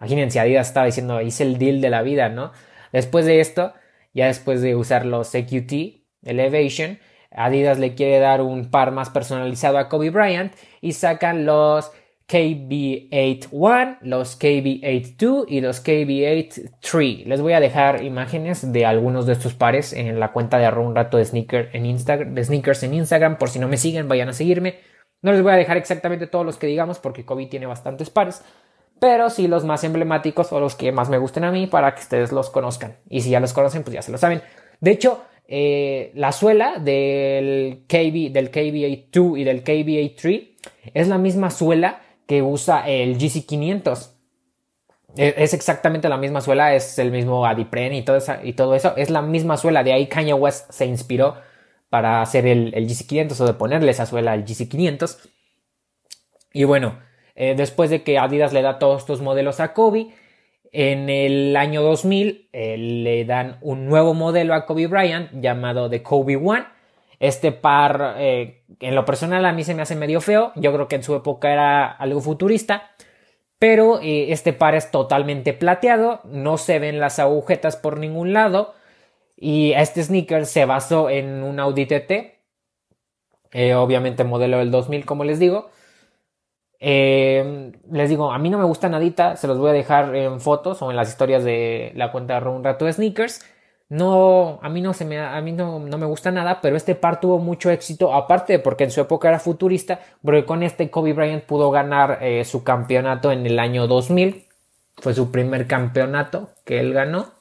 imagínense, 0.00 0.40
Adidas 0.40 0.68
estaba 0.68 0.86
diciendo, 0.86 1.20
hice 1.20 1.44
el 1.44 1.58
deal 1.58 1.80
de 1.80 1.90
la 1.90 2.02
vida, 2.02 2.28
¿no? 2.28 2.52
Después 2.92 3.26
de 3.26 3.40
esto, 3.40 3.74
ya 4.12 4.26
después 4.26 4.62
de 4.62 4.76
usar 4.76 5.04
los 5.04 5.34
EQT, 5.34 6.04
Elevation, 6.22 6.98
Adidas 7.30 7.78
le 7.78 7.94
quiere 7.94 8.20
dar 8.20 8.40
un 8.40 8.70
par 8.70 8.92
más 8.92 9.10
personalizado 9.10 9.78
a 9.78 9.88
Kobe 9.88 10.10
Bryant 10.10 10.54
y 10.80 10.92
sacan 10.92 11.44
los 11.44 11.90
KB81, 12.28 13.98
los 14.00 14.40
KB82 14.40 15.44
y 15.46 15.60
los 15.60 15.84
KB83. 15.84 17.24
Les 17.26 17.40
voy 17.40 17.52
a 17.52 17.60
dejar 17.60 18.02
imágenes 18.02 18.72
de 18.72 18.86
algunos 18.86 19.26
de 19.26 19.34
estos 19.34 19.54
pares 19.54 19.92
en 19.92 20.18
la 20.18 20.32
cuenta 20.32 20.58
de 20.58 20.64
arroba 20.64 20.88
un 20.88 20.94
rato 20.94 21.18
de, 21.18 21.24
en 21.72 22.34
de 22.34 22.44
sneakers 22.44 22.82
en 22.82 22.94
Instagram. 22.94 23.36
Por 23.36 23.50
si 23.50 23.58
no 23.58 23.68
me 23.68 23.76
siguen, 23.76 24.08
vayan 24.08 24.30
a 24.30 24.32
seguirme. 24.32 24.80
No 25.20 25.32
les 25.32 25.42
voy 25.42 25.52
a 25.52 25.56
dejar 25.56 25.76
exactamente 25.76 26.26
todos 26.26 26.46
los 26.46 26.56
que 26.56 26.66
digamos 26.66 26.98
porque 26.98 27.24
Kobe 27.24 27.46
tiene 27.46 27.66
bastantes 27.66 28.08
pares. 28.10 28.42
Pero 29.00 29.28
sí 29.28 29.48
los 29.48 29.64
más 29.64 29.84
emblemáticos 29.84 30.50
o 30.52 30.60
los 30.60 30.76
que 30.76 30.92
más 30.92 31.10
me 31.10 31.18
gusten 31.18 31.44
a 31.44 31.52
mí 31.52 31.66
para 31.66 31.94
que 31.94 32.00
ustedes 32.00 32.32
los 32.32 32.48
conozcan. 32.48 32.96
Y 33.08 33.20
si 33.20 33.30
ya 33.30 33.40
los 33.40 33.52
conocen, 33.52 33.82
pues 33.82 33.94
ya 33.94 34.02
se 34.02 34.12
lo 34.12 34.18
saben. 34.18 34.40
De 34.80 34.90
hecho, 34.92 35.24
eh, 35.46 36.10
la 36.14 36.32
suela 36.32 36.78
del 36.78 37.84
KB, 37.86 38.32
del 38.32 38.50
KB82 38.50 39.38
y 39.38 39.44
del 39.44 39.62
KB83 39.62 40.48
es 40.94 41.08
la 41.08 41.18
misma 41.18 41.50
suela 41.50 42.00
que 42.26 42.42
usa 42.42 42.88
el 42.88 43.18
GC500. 43.18 44.10
E, 45.16 45.34
es 45.38 45.54
exactamente 45.54 46.08
la 46.08 46.16
misma 46.16 46.40
suela, 46.40 46.74
es 46.74 46.98
el 46.98 47.10
mismo 47.10 47.46
Adipren 47.46 47.92
y 47.92 48.02
todo, 48.02 48.16
eso. 48.74 48.96
Es 48.96 49.10
la 49.10 49.22
misma 49.22 49.56
suela, 49.56 49.84
de 49.84 49.92
ahí 49.92 50.06
Kanye 50.06 50.34
West 50.34 50.70
se 50.70 50.86
inspiró 50.86 51.36
para 51.88 52.22
hacer 52.22 52.46
el, 52.46 52.72
GC500 52.72 53.40
o 53.40 53.46
de 53.46 53.54
ponerle 53.54 53.90
esa 53.90 54.06
suela 54.06 54.32
al 54.32 54.44
GC500. 54.44 55.30
Y 56.52 56.64
bueno, 56.64 56.98
eh, 57.34 57.54
después 57.56 57.90
de 57.90 58.02
que 58.02 58.18
Adidas 58.18 58.52
le 58.52 58.62
da 58.62 58.78
todos 58.78 59.02
estos 59.02 59.20
modelos 59.20 59.60
a 59.60 59.72
Kobe, 59.72 60.14
en 60.72 61.08
el 61.08 61.56
año 61.56 61.82
2000 61.82 62.48
eh, 62.52 62.76
le 62.76 63.24
dan 63.24 63.58
un 63.60 63.86
nuevo 63.86 64.12
modelo 64.12 64.54
a 64.54 64.66
Kobe 64.66 64.88
Bryant 64.88 65.30
llamado 65.40 65.88
The 65.88 66.02
Kobe 66.02 66.36
One 66.36 66.64
este 67.28 67.52
par, 67.52 68.16
eh, 68.18 68.64
en 68.80 68.94
lo 68.94 69.04
personal, 69.04 69.44
a 69.46 69.52
mí 69.52 69.64
se 69.64 69.74
me 69.74 69.82
hace 69.82 69.96
medio 69.96 70.20
feo. 70.20 70.52
Yo 70.56 70.72
creo 70.72 70.88
que 70.88 70.96
en 70.96 71.02
su 71.02 71.14
época 71.14 71.52
era 71.52 71.90
algo 71.90 72.20
futurista. 72.20 72.90
Pero 73.58 74.00
eh, 74.02 74.32
este 74.32 74.52
par 74.52 74.74
es 74.74 74.90
totalmente 74.90 75.54
plateado. 75.54 76.20
No 76.24 76.58
se 76.58 76.78
ven 76.78 77.00
las 77.00 77.18
agujetas 77.18 77.76
por 77.76 77.98
ningún 77.98 78.32
lado. 78.32 78.74
Y 79.36 79.72
este 79.72 80.02
sneaker 80.02 80.44
se 80.44 80.66
basó 80.66 81.08
en 81.08 81.42
un 81.42 81.60
Audi 81.60 81.86
TT. 81.86 82.12
Eh, 83.52 83.74
obviamente 83.74 84.24
modelo 84.24 84.58
del 84.58 84.70
2000, 84.70 85.06
como 85.06 85.24
les 85.24 85.38
digo. 85.38 85.70
les 86.80 88.08
digo, 88.10 88.32
a 88.32 88.38
mí 88.38 88.50
no 88.50 88.58
me 88.58 88.64
gusta 88.64 88.88
nadita. 88.90 89.36
Se 89.36 89.46
los 89.46 89.58
voy 89.58 89.70
a 89.70 89.72
dejar 89.72 90.14
en 90.14 90.40
fotos 90.40 90.82
o 90.82 90.90
en 90.90 90.96
las 90.96 91.08
historias 91.08 91.42
de 91.42 91.92
la 91.94 92.12
cuenta 92.12 92.38
de 92.38 92.48
un 92.48 92.64
rato 92.64 92.84
de 92.84 92.92
sneakers. 92.92 93.40
No, 93.90 94.58
a 94.62 94.68
mí 94.70 94.80
no 94.80 94.94
se 94.94 95.04
me, 95.04 95.20
a 95.20 95.40
mí 95.42 95.52
no, 95.52 95.78
me 95.78 96.06
gusta 96.06 96.30
nada, 96.30 96.60
pero 96.62 96.76
este 96.76 96.94
par 96.94 97.20
tuvo 97.20 97.38
mucho 97.38 97.70
éxito, 97.70 98.14
aparte 98.14 98.58
porque 98.58 98.84
en 98.84 98.90
su 98.90 99.00
época 99.00 99.28
era 99.28 99.38
futurista, 99.38 100.00
porque 100.22 100.46
con 100.46 100.62
este 100.62 100.90
Kobe 100.90 101.12
Bryant 101.12 101.44
pudo 101.44 101.70
ganar 101.70 102.18
eh, 102.22 102.44
su 102.44 102.64
campeonato 102.64 103.30
en 103.30 103.46
el 103.46 103.58
año 103.58 103.86
2000, 103.86 104.46
fue 104.96 105.14
su 105.14 105.30
primer 105.30 105.66
campeonato 105.66 106.50
que 106.64 106.80
él 106.80 106.94
ganó 106.94 107.34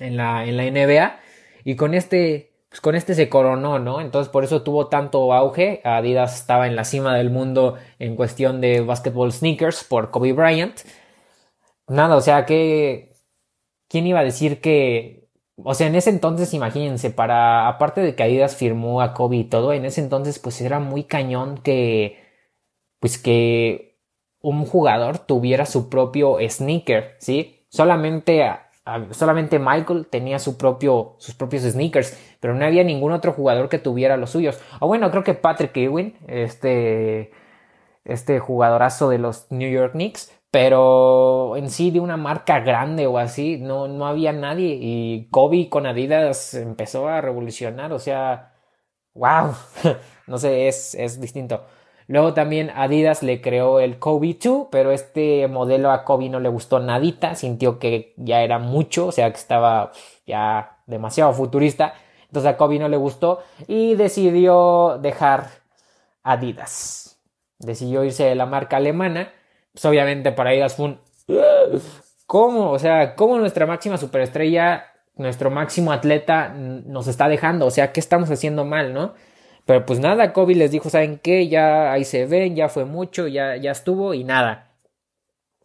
en 0.00 0.16
la, 0.16 0.44
en 0.44 0.56
la 0.56 0.64
NBA, 0.64 1.20
y 1.64 1.76
con 1.76 1.94
este, 1.94 2.52
pues 2.68 2.80
con 2.80 2.94
este 2.96 3.14
se 3.14 3.28
coronó, 3.28 3.78
¿no? 3.78 4.00
Entonces 4.00 4.30
por 4.30 4.44
eso 4.44 4.62
tuvo 4.62 4.88
tanto 4.88 5.32
auge, 5.32 5.80
Adidas 5.84 6.40
estaba 6.40 6.66
en 6.66 6.76
la 6.76 6.84
cima 6.84 7.16
del 7.16 7.30
mundo 7.30 7.76
en 7.98 8.16
cuestión 8.16 8.60
de 8.60 8.80
basketball 8.80 9.32
sneakers 9.32 9.84
por 9.84 10.10
Kobe 10.10 10.32
Bryant. 10.32 10.80
Nada, 11.88 12.16
o 12.16 12.20
sea 12.20 12.44
que 12.44 13.15
¿quién 13.88 14.06
iba 14.06 14.20
a 14.20 14.24
decir 14.24 14.60
que, 14.60 15.28
o 15.56 15.74
sea, 15.74 15.86
en 15.86 15.94
ese 15.94 16.10
entonces, 16.10 16.52
imagínense, 16.54 17.10
para, 17.10 17.68
aparte 17.68 18.00
de 18.02 18.14
que 18.14 18.22
Adidas 18.22 18.56
firmó 18.56 19.00
a 19.00 19.14
Kobe 19.14 19.36
y 19.36 19.44
todo, 19.44 19.72
en 19.72 19.84
ese 19.84 20.00
entonces, 20.00 20.38
pues 20.38 20.60
era 20.60 20.80
muy 20.80 21.04
cañón 21.04 21.58
que, 21.58 22.18
pues 23.00 23.18
que 23.18 23.98
un 24.40 24.64
jugador 24.66 25.18
tuviera 25.18 25.66
su 25.66 25.88
propio 25.88 26.38
sneaker, 26.48 27.16
¿sí? 27.18 27.64
Solamente, 27.68 28.44
solamente 29.10 29.58
Michael 29.58 30.06
tenía 30.08 30.38
su 30.38 30.56
propio, 30.56 31.16
sus 31.18 31.34
propios 31.34 31.64
sneakers, 31.64 32.18
pero 32.40 32.54
no 32.54 32.64
había 32.64 32.84
ningún 32.84 33.12
otro 33.12 33.32
jugador 33.32 33.68
que 33.68 33.78
tuviera 33.78 34.16
los 34.16 34.30
suyos. 34.30 34.60
O 34.80 34.86
bueno, 34.86 35.10
creo 35.10 35.24
que 35.24 35.34
Patrick 35.34 35.76
Ewing, 35.76 36.14
este, 36.28 37.32
este 38.06 38.38
jugadorazo 38.38 39.08
de 39.10 39.18
los 39.18 39.46
New 39.50 39.70
York 39.70 39.92
Knicks, 39.92 40.32
pero 40.50 41.56
en 41.56 41.70
sí 41.70 41.90
de 41.90 42.00
una 42.00 42.16
marca 42.16 42.60
grande 42.60 43.06
o 43.06 43.18
así, 43.18 43.58
no, 43.58 43.88
no 43.88 44.06
había 44.06 44.32
nadie. 44.32 44.78
Y 44.80 45.28
Kobe 45.30 45.68
con 45.68 45.86
Adidas 45.86 46.54
empezó 46.54 47.08
a 47.08 47.20
revolucionar, 47.20 47.92
o 47.92 47.98
sea, 47.98 48.54
wow, 49.14 49.54
no 50.26 50.38
sé, 50.38 50.68
es, 50.68 50.94
es 50.94 51.20
distinto. 51.20 51.64
Luego 52.08 52.34
también 52.34 52.70
Adidas 52.70 53.22
le 53.22 53.40
creó 53.40 53.80
el 53.80 53.98
Kobe 53.98 54.38
2, 54.42 54.68
pero 54.70 54.92
este 54.92 55.48
modelo 55.48 55.90
a 55.90 56.04
Kobe 56.04 56.28
no 56.28 56.38
le 56.40 56.48
gustó 56.48 56.78
nadita, 56.78 57.34
sintió 57.34 57.78
que 57.78 58.14
ya 58.16 58.42
era 58.42 58.58
mucho, 58.58 59.08
o 59.08 59.12
sea 59.12 59.30
que 59.30 59.38
estaba 59.38 59.90
ya 60.26 60.78
demasiado 60.86 61.32
futurista. 61.32 61.94
Entonces 62.26 62.52
a 62.52 62.56
Kobe 62.56 62.78
no 62.78 62.88
le 62.88 62.96
gustó 62.96 63.40
y 63.66 63.94
decidió 63.96 64.98
dejar 65.00 65.48
Adidas. 66.22 67.15
Decidió 67.58 68.04
irse 68.04 68.24
de 68.24 68.34
la 68.34 68.46
marca 68.46 68.76
alemana 68.76 69.32
pues 69.76 69.84
obviamente 69.84 70.32
para 70.32 70.50
Adidas 70.50 70.74
fue 70.74 70.86
un... 70.86 71.00
¿Cómo? 72.26 72.70
O 72.70 72.78
sea, 72.78 73.14
¿cómo 73.14 73.38
nuestra 73.38 73.66
máxima 73.66 73.98
superestrella 73.98 74.86
nuestro 75.16 75.50
máximo 75.50 75.92
atleta 75.92 76.48
nos 76.48 77.08
está 77.08 77.28
dejando, 77.28 77.66
o 77.66 77.70
sea, 77.70 77.92
¿qué 77.92 78.00
estamos 78.00 78.30
haciendo 78.30 78.64
mal, 78.64 78.92
no? 78.92 79.14
Pero 79.64 79.84
pues 79.84 79.98
nada, 79.98 80.32
Kobe 80.32 80.54
les 80.54 80.70
dijo, 80.70 80.90
¿saben 80.90 81.18
qué? 81.18 81.48
Ya 81.48 81.92
ahí 81.92 82.04
se 82.04 82.26
ven, 82.26 82.54
ya 82.54 82.68
fue 82.68 82.84
mucho, 82.84 83.26
ya, 83.26 83.56
ya 83.56 83.72
estuvo 83.72 84.14
y 84.14 84.24
nada. 84.24 84.70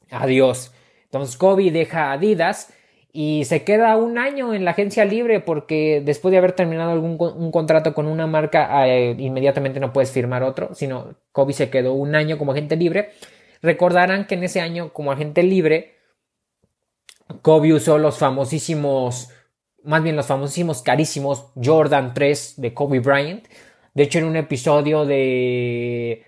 Adiós. 0.09 0.73
Entonces 1.03 1.37
Kobe 1.37 1.71
deja 1.71 2.11
Adidas 2.11 2.73
y 3.13 3.45
se 3.45 3.63
queda 3.63 3.97
un 3.97 4.17
año 4.17 4.53
en 4.53 4.65
la 4.65 4.71
agencia 4.71 5.05
libre 5.05 5.39
porque 5.39 6.01
después 6.03 6.31
de 6.31 6.37
haber 6.37 6.53
terminado 6.53 6.91
algún 6.91 7.17
un 7.19 7.51
contrato 7.51 7.93
con 7.93 8.07
una 8.07 8.27
marca 8.27 8.87
eh, 8.87 9.15
inmediatamente 9.17 9.79
no 9.79 9.91
puedes 9.91 10.11
firmar 10.11 10.43
otro, 10.43 10.73
sino 10.73 11.15
Kobe 11.31 11.53
se 11.53 11.69
quedó 11.69 11.93
un 11.93 12.15
año 12.15 12.37
como 12.37 12.53
agente 12.53 12.75
libre. 12.75 13.11
Recordarán 13.61 14.27
que 14.27 14.35
en 14.35 14.43
ese 14.43 14.61
año 14.61 14.93
como 14.93 15.11
agente 15.11 15.43
libre 15.43 15.95
Kobe 17.41 17.73
usó 17.73 17.97
los 17.97 18.17
famosísimos, 18.17 19.29
más 19.83 20.03
bien 20.03 20.15
los 20.15 20.27
famosísimos 20.27 20.81
carísimos 20.81 21.51
Jordan 21.61 22.13
3 22.13 22.55
de 22.57 22.73
Kobe 22.73 22.99
Bryant 22.99 23.45
de 23.93 24.03
hecho, 24.03 24.19
en 24.19 24.25
un 24.25 24.35
episodio 24.37 25.05
de, 25.05 26.23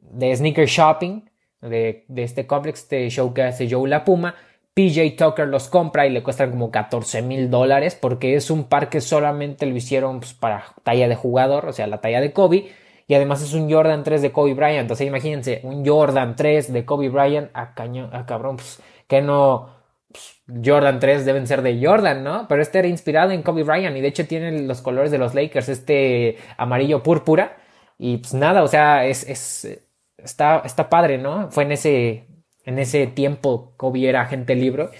de 0.00 0.36
Sneaker 0.36 0.66
Shopping, 0.66 1.22
de, 1.62 2.04
este 2.16 2.46
complex, 2.46 2.88
de 2.88 3.08
show 3.10 3.32
que 3.32 3.42
hace 3.42 3.68
Joe 3.70 3.88
La 3.88 4.04
Puma, 4.04 4.34
PJ 4.74 5.16
Tucker 5.16 5.48
los 5.48 5.68
compra 5.68 6.06
y 6.06 6.10
le 6.10 6.22
cuestan 6.22 6.50
como 6.50 6.70
14 6.70 7.22
mil 7.22 7.50
dólares 7.50 7.96
porque 8.00 8.34
es 8.36 8.50
un 8.50 8.64
par 8.64 8.88
que 8.88 9.00
solamente 9.00 9.66
lo 9.66 9.76
hicieron 9.76 10.20
pues, 10.20 10.34
para 10.34 10.64
talla 10.82 11.08
de 11.08 11.16
jugador, 11.16 11.66
o 11.66 11.72
sea, 11.72 11.86
la 11.86 12.00
talla 12.00 12.20
de 12.20 12.32
Kobe. 12.32 12.70
Y 13.06 13.14
además 13.14 13.42
es 13.42 13.54
un 13.54 13.70
Jordan 13.70 14.04
3 14.04 14.22
de 14.22 14.30
Kobe 14.30 14.54
Bryant. 14.54 14.82
Entonces 14.82 15.06
imagínense, 15.06 15.60
un 15.64 15.84
Jordan 15.84 16.36
3 16.36 16.72
de 16.72 16.84
Kobe 16.84 17.08
Bryant 17.08 17.50
a 17.54 17.74
cañón, 17.74 18.14
a 18.14 18.24
cabrón, 18.24 18.56
pues 18.56 18.80
que 19.08 19.20
no, 19.20 19.70
pues, 20.12 20.40
Jordan 20.64 21.00
3 21.00 21.24
deben 21.24 21.46
ser 21.46 21.62
de 21.62 21.84
Jordan, 21.84 22.22
¿no? 22.22 22.46
Pero 22.48 22.62
este 22.62 22.78
era 22.78 22.88
inspirado 22.88 23.32
en 23.32 23.42
Kobe 23.42 23.64
Bryant 23.64 23.96
y 23.96 24.00
de 24.00 24.08
hecho 24.08 24.26
tiene 24.26 24.62
los 24.62 24.80
colores 24.82 25.10
de 25.10 25.18
los 25.18 25.34
Lakers, 25.34 25.68
este 25.68 26.38
amarillo 26.56 27.02
púrpura. 27.02 27.56
Y 27.98 28.18
pues 28.18 28.34
nada, 28.34 28.62
o 28.62 28.68
sea, 28.68 29.04
es, 29.06 29.28
es 29.28 29.84
está, 30.24 30.62
está 30.64 30.88
padre, 30.88 31.18
¿no? 31.18 31.50
Fue 31.50 31.64
en 31.64 31.72
ese, 31.72 32.26
en 32.64 32.78
ese 32.78 33.06
tiempo 33.06 33.74
Kobe 33.76 34.08
era 34.08 34.22
agente 34.22 34.54
libro 34.54 34.90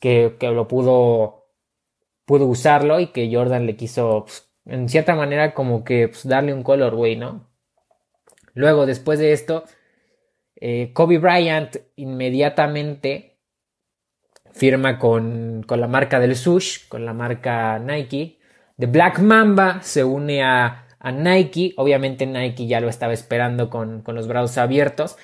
que, 0.00 0.36
que 0.38 0.48
lo 0.48 0.68
pudo, 0.68 1.48
pudo 2.24 2.46
usarlo 2.46 3.00
y 3.00 3.08
que 3.08 3.30
Jordan 3.32 3.66
le 3.66 3.76
quiso, 3.76 4.24
pues, 4.24 4.50
en 4.66 4.88
cierta 4.88 5.14
manera, 5.14 5.54
como 5.54 5.84
que 5.84 6.08
pues, 6.08 6.26
darle 6.26 6.52
un 6.52 6.62
color, 6.62 6.94
güey, 6.94 7.16
¿no? 7.16 7.48
Luego, 8.54 8.86
después 8.86 9.18
de 9.18 9.32
esto, 9.32 9.64
eh, 10.56 10.92
Kobe 10.94 11.18
Bryant 11.18 11.76
inmediatamente 11.96 13.38
firma 14.52 14.98
con, 14.98 15.62
con 15.66 15.80
la 15.80 15.86
marca 15.86 16.18
del 16.18 16.34
sush, 16.34 16.88
con 16.88 17.04
la 17.04 17.12
marca 17.12 17.78
Nike. 17.78 18.38
The 18.78 18.86
Black 18.86 19.18
Mamba 19.20 19.82
se 19.82 20.02
une 20.02 20.42
a, 20.42 20.86
a 20.98 21.12
Nike. 21.12 21.74
Obviamente 21.76 22.26
Nike 22.26 22.66
ya 22.66 22.80
lo 22.80 22.88
estaba 22.88 23.12
esperando 23.12 23.68
con, 23.68 24.02
con 24.02 24.14
los 24.14 24.26
brazos 24.26 24.56
abiertos. 24.58 25.18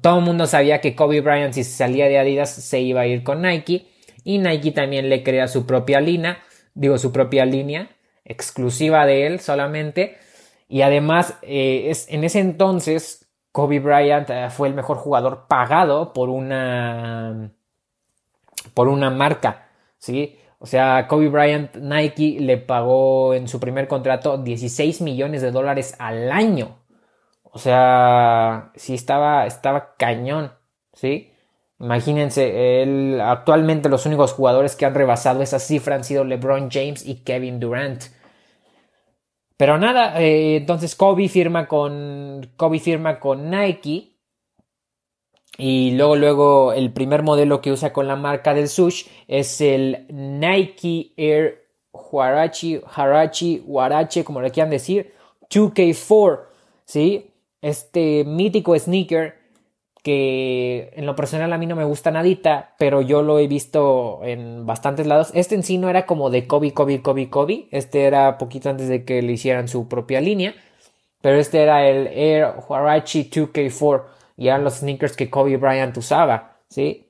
Todo 0.00 0.18
el 0.18 0.24
mundo 0.24 0.46
sabía 0.46 0.80
que 0.80 0.94
Kobe 0.94 1.20
Bryant 1.20 1.54
si 1.54 1.64
salía 1.64 2.06
de 2.08 2.18
Adidas 2.18 2.50
se 2.50 2.80
iba 2.80 3.02
a 3.02 3.06
ir 3.06 3.22
con 3.22 3.42
Nike. 3.42 3.86
Y 4.24 4.38
Nike 4.38 4.72
también 4.72 5.08
le 5.08 5.22
crea 5.22 5.48
su 5.48 5.64
propia 5.64 6.00
línea, 6.00 6.38
digo 6.74 6.98
su 6.98 7.12
propia 7.12 7.46
línea, 7.46 7.90
exclusiva 8.24 9.06
de 9.06 9.26
él 9.26 9.40
solamente. 9.40 10.18
Y 10.68 10.82
además, 10.82 11.38
eh, 11.42 11.86
es, 11.88 12.06
en 12.10 12.24
ese 12.24 12.40
entonces, 12.40 13.26
Kobe 13.52 13.80
Bryant 13.80 14.28
eh, 14.30 14.50
fue 14.50 14.68
el 14.68 14.74
mejor 14.74 14.98
jugador 14.98 15.46
pagado 15.48 16.12
por 16.12 16.28
una 16.28 17.50
por 18.74 18.88
una 18.88 19.10
marca, 19.10 19.68
¿sí? 19.98 20.36
O 20.58 20.66
sea, 20.66 21.06
Kobe 21.08 21.28
Bryant, 21.28 21.76
Nike 21.76 22.38
le 22.40 22.58
pagó 22.58 23.34
en 23.34 23.48
su 23.48 23.60
primer 23.60 23.88
contrato 23.88 24.38
16 24.38 25.00
millones 25.00 25.40
de 25.42 25.52
dólares 25.52 25.94
al 25.98 26.30
año. 26.32 26.78
O 27.50 27.58
sea, 27.58 28.72
sí 28.76 28.94
estaba, 28.94 29.46
estaba 29.46 29.94
cañón, 29.96 30.52
¿sí? 30.92 31.32
Imagínense, 31.80 32.82
él, 32.82 33.20
actualmente 33.20 33.88
los 33.88 34.06
únicos 34.06 34.32
jugadores 34.32 34.76
que 34.76 34.86
han 34.86 34.94
rebasado 34.94 35.42
esa 35.42 35.58
cifra 35.58 35.94
han 35.94 36.04
sido 36.04 36.24
LeBron 36.24 36.70
James 36.70 37.06
y 37.06 37.22
Kevin 37.22 37.60
Durant. 37.60 38.04
Pero 39.56 39.78
nada, 39.78 40.20
eh, 40.20 40.56
entonces 40.56 40.94
Kobe 40.94 41.28
firma 41.28 41.66
con 41.68 42.52
Kobe 42.56 42.78
firma 42.78 43.18
con 43.20 43.50
Nike 43.50 44.18
y 45.60 45.90
luego, 45.96 46.14
luego, 46.14 46.72
el 46.72 46.92
primer 46.92 47.24
modelo 47.24 47.60
que 47.60 47.72
usa 47.72 47.92
con 47.92 48.06
la 48.06 48.14
marca 48.14 48.54
del 48.54 48.68
sush 48.68 49.06
es 49.26 49.60
el 49.60 50.06
Nike 50.08 51.12
Air 51.16 51.66
Huarachi, 51.92 52.80
Harachi, 52.94 53.64
Huarache, 53.66 54.22
como 54.22 54.40
le 54.40 54.52
quieran 54.52 54.70
decir, 54.70 55.12
2K4, 55.50 56.42
¿sí? 56.84 57.27
Este 57.60 58.24
mítico 58.24 58.78
sneaker 58.78 59.36
que 60.02 60.90
en 60.94 61.06
lo 61.06 61.16
personal 61.16 61.52
a 61.52 61.58
mí 61.58 61.66
no 61.66 61.76
me 61.76 61.84
gusta 61.84 62.10
nadita, 62.10 62.74
pero 62.78 63.02
yo 63.02 63.22
lo 63.22 63.38
he 63.38 63.48
visto 63.48 64.20
en 64.22 64.64
bastantes 64.64 65.06
lados. 65.06 65.30
Este 65.34 65.54
en 65.54 65.62
sí 65.62 65.76
no 65.78 65.90
era 65.90 66.06
como 66.06 66.30
de 66.30 66.46
Kobe, 66.46 66.72
Kobe, 66.72 67.02
Kobe, 67.02 67.30
Kobe. 67.30 67.68
Este 67.72 68.04
era 68.04 68.38
poquito 68.38 68.70
antes 68.70 68.88
de 68.88 69.04
que 69.04 69.22
le 69.22 69.32
hicieran 69.32 69.68
su 69.68 69.88
propia 69.88 70.20
línea. 70.20 70.54
Pero 71.20 71.36
este 71.38 71.62
era 71.62 71.88
el 71.88 72.06
Air 72.06 72.54
Huarachi 72.68 73.28
2K4 73.28 74.04
y 74.36 74.48
eran 74.48 74.64
los 74.64 74.76
sneakers 74.76 75.16
que 75.16 75.30
Kobe 75.30 75.56
Bryant 75.56 75.96
usaba, 75.96 76.58
¿sí? 76.68 77.08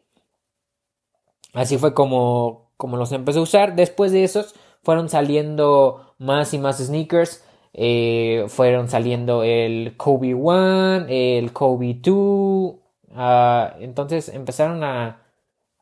Así 1.53 1.77
fue 1.77 1.93
como, 1.93 2.73
como 2.77 2.97
los 2.97 3.13
empezó 3.13 3.41
a 3.41 3.43
usar. 3.43 3.77
Después 3.77 4.13
de 4.13 4.25
esos 4.25 4.55
fueron 4.83 5.09
saliendo 5.11 6.15
más 6.19 6.55
y 6.55 6.59
más 6.59 6.79
sneakers. 6.79 7.45
Eh, 7.73 8.45
fueron 8.49 8.89
saliendo 8.89 9.43
el 9.45 9.97
Kobe 9.97 10.35
One, 10.35 11.39
el 11.39 11.53
Kobe 11.53 11.95
2. 12.03 12.75
Ah, 13.15 13.75
entonces 13.81 14.29
empezaron 14.29 14.83
a, 14.85 15.23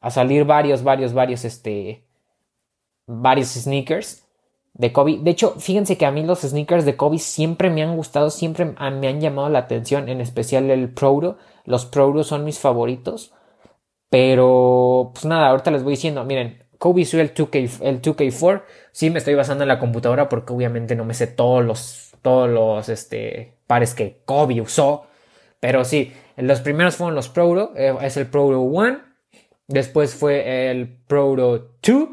a 0.00 0.10
salir 0.10 0.44
varios, 0.44 0.82
varios, 0.82 1.12
varios, 1.12 1.44
este, 1.44 2.04
varios 3.06 3.48
sneakers 3.48 4.26
de 4.74 4.92
Kobe. 4.92 5.18
De 5.20 5.30
hecho, 5.30 5.54
fíjense 5.58 5.96
que 5.98 6.06
a 6.06 6.10
mí 6.12 6.22
los 6.24 6.40
sneakers 6.40 6.84
de 6.84 6.96
Kobe 6.96 7.18
siempre 7.18 7.70
me 7.70 7.82
han 7.82 7.96
gustado, 7.96 8.30
siempre 8.30 8.64
me 8.64 9.08
han 9.08 9.20
llamado 9.20 9.48
la 9.48 9.60
atención, 9.60 10.08
en 10.08 10.20
especial 10.20 10.70
el 10.70 10.92
Prouro. 10.92 11.38
Los 11.64 11.86
Prouro 11.86 12.24
son 12.24 12.44
mis 12.44 12.58
favoritos. 12.58 13.32
Pero, 14.10 15.10
pues 15.14 15.24
nada, 15.24 15.48
ahorita 15.50 15.70
les 15.70 15.82
voy 15.82 15.92
diciendo, 15.92 16.24
miren, 16.24 16.65
Kobe 16.78 17.02
usó 17.02 17.20
el 17.20 17.34
2K, 17.34 17.82
el 17.82 18.02
2K4. 18.02 18.62
Sí, 18.92 19.10
me 19.10 19.18
estoy 19.18 19.34
basando 19.34 19.64
en 19.64 19.68
la 19.68 19.78
computadora 19.78 20.28
porque 20.28 20.52
obviamente 20.52 20.94
no 20.96 21.04
me 21.04 21.14
sé 21.14 21.26
todos 21.26 21.64
los, 21.64 22.12
todos 22.22 22.48
los 22.48 22.88
este, 22.88 23.54
pares 23.66 23.94
que 23.94 24.20
Kobe 24.24 24.60
usó. 24.60 25.06
Pero 25.60 25.84
sí, 25.84 26.12
los 26.36 26.60
primeros 26.60 26.96
fueron 26.96 27.14
los 27.14 27.28
Prouro. 27.28 27.72
Eh, 27.76 27.94
es 28.02 28.16
el 28.16 28.26
Prouro 28.26 28.60
1. 28.60 29.00
Después 29.68 30.14
fue 30.14 30.70
el 30.70 30.88
Prouro 31.06 31.76
2. 31.82 32.08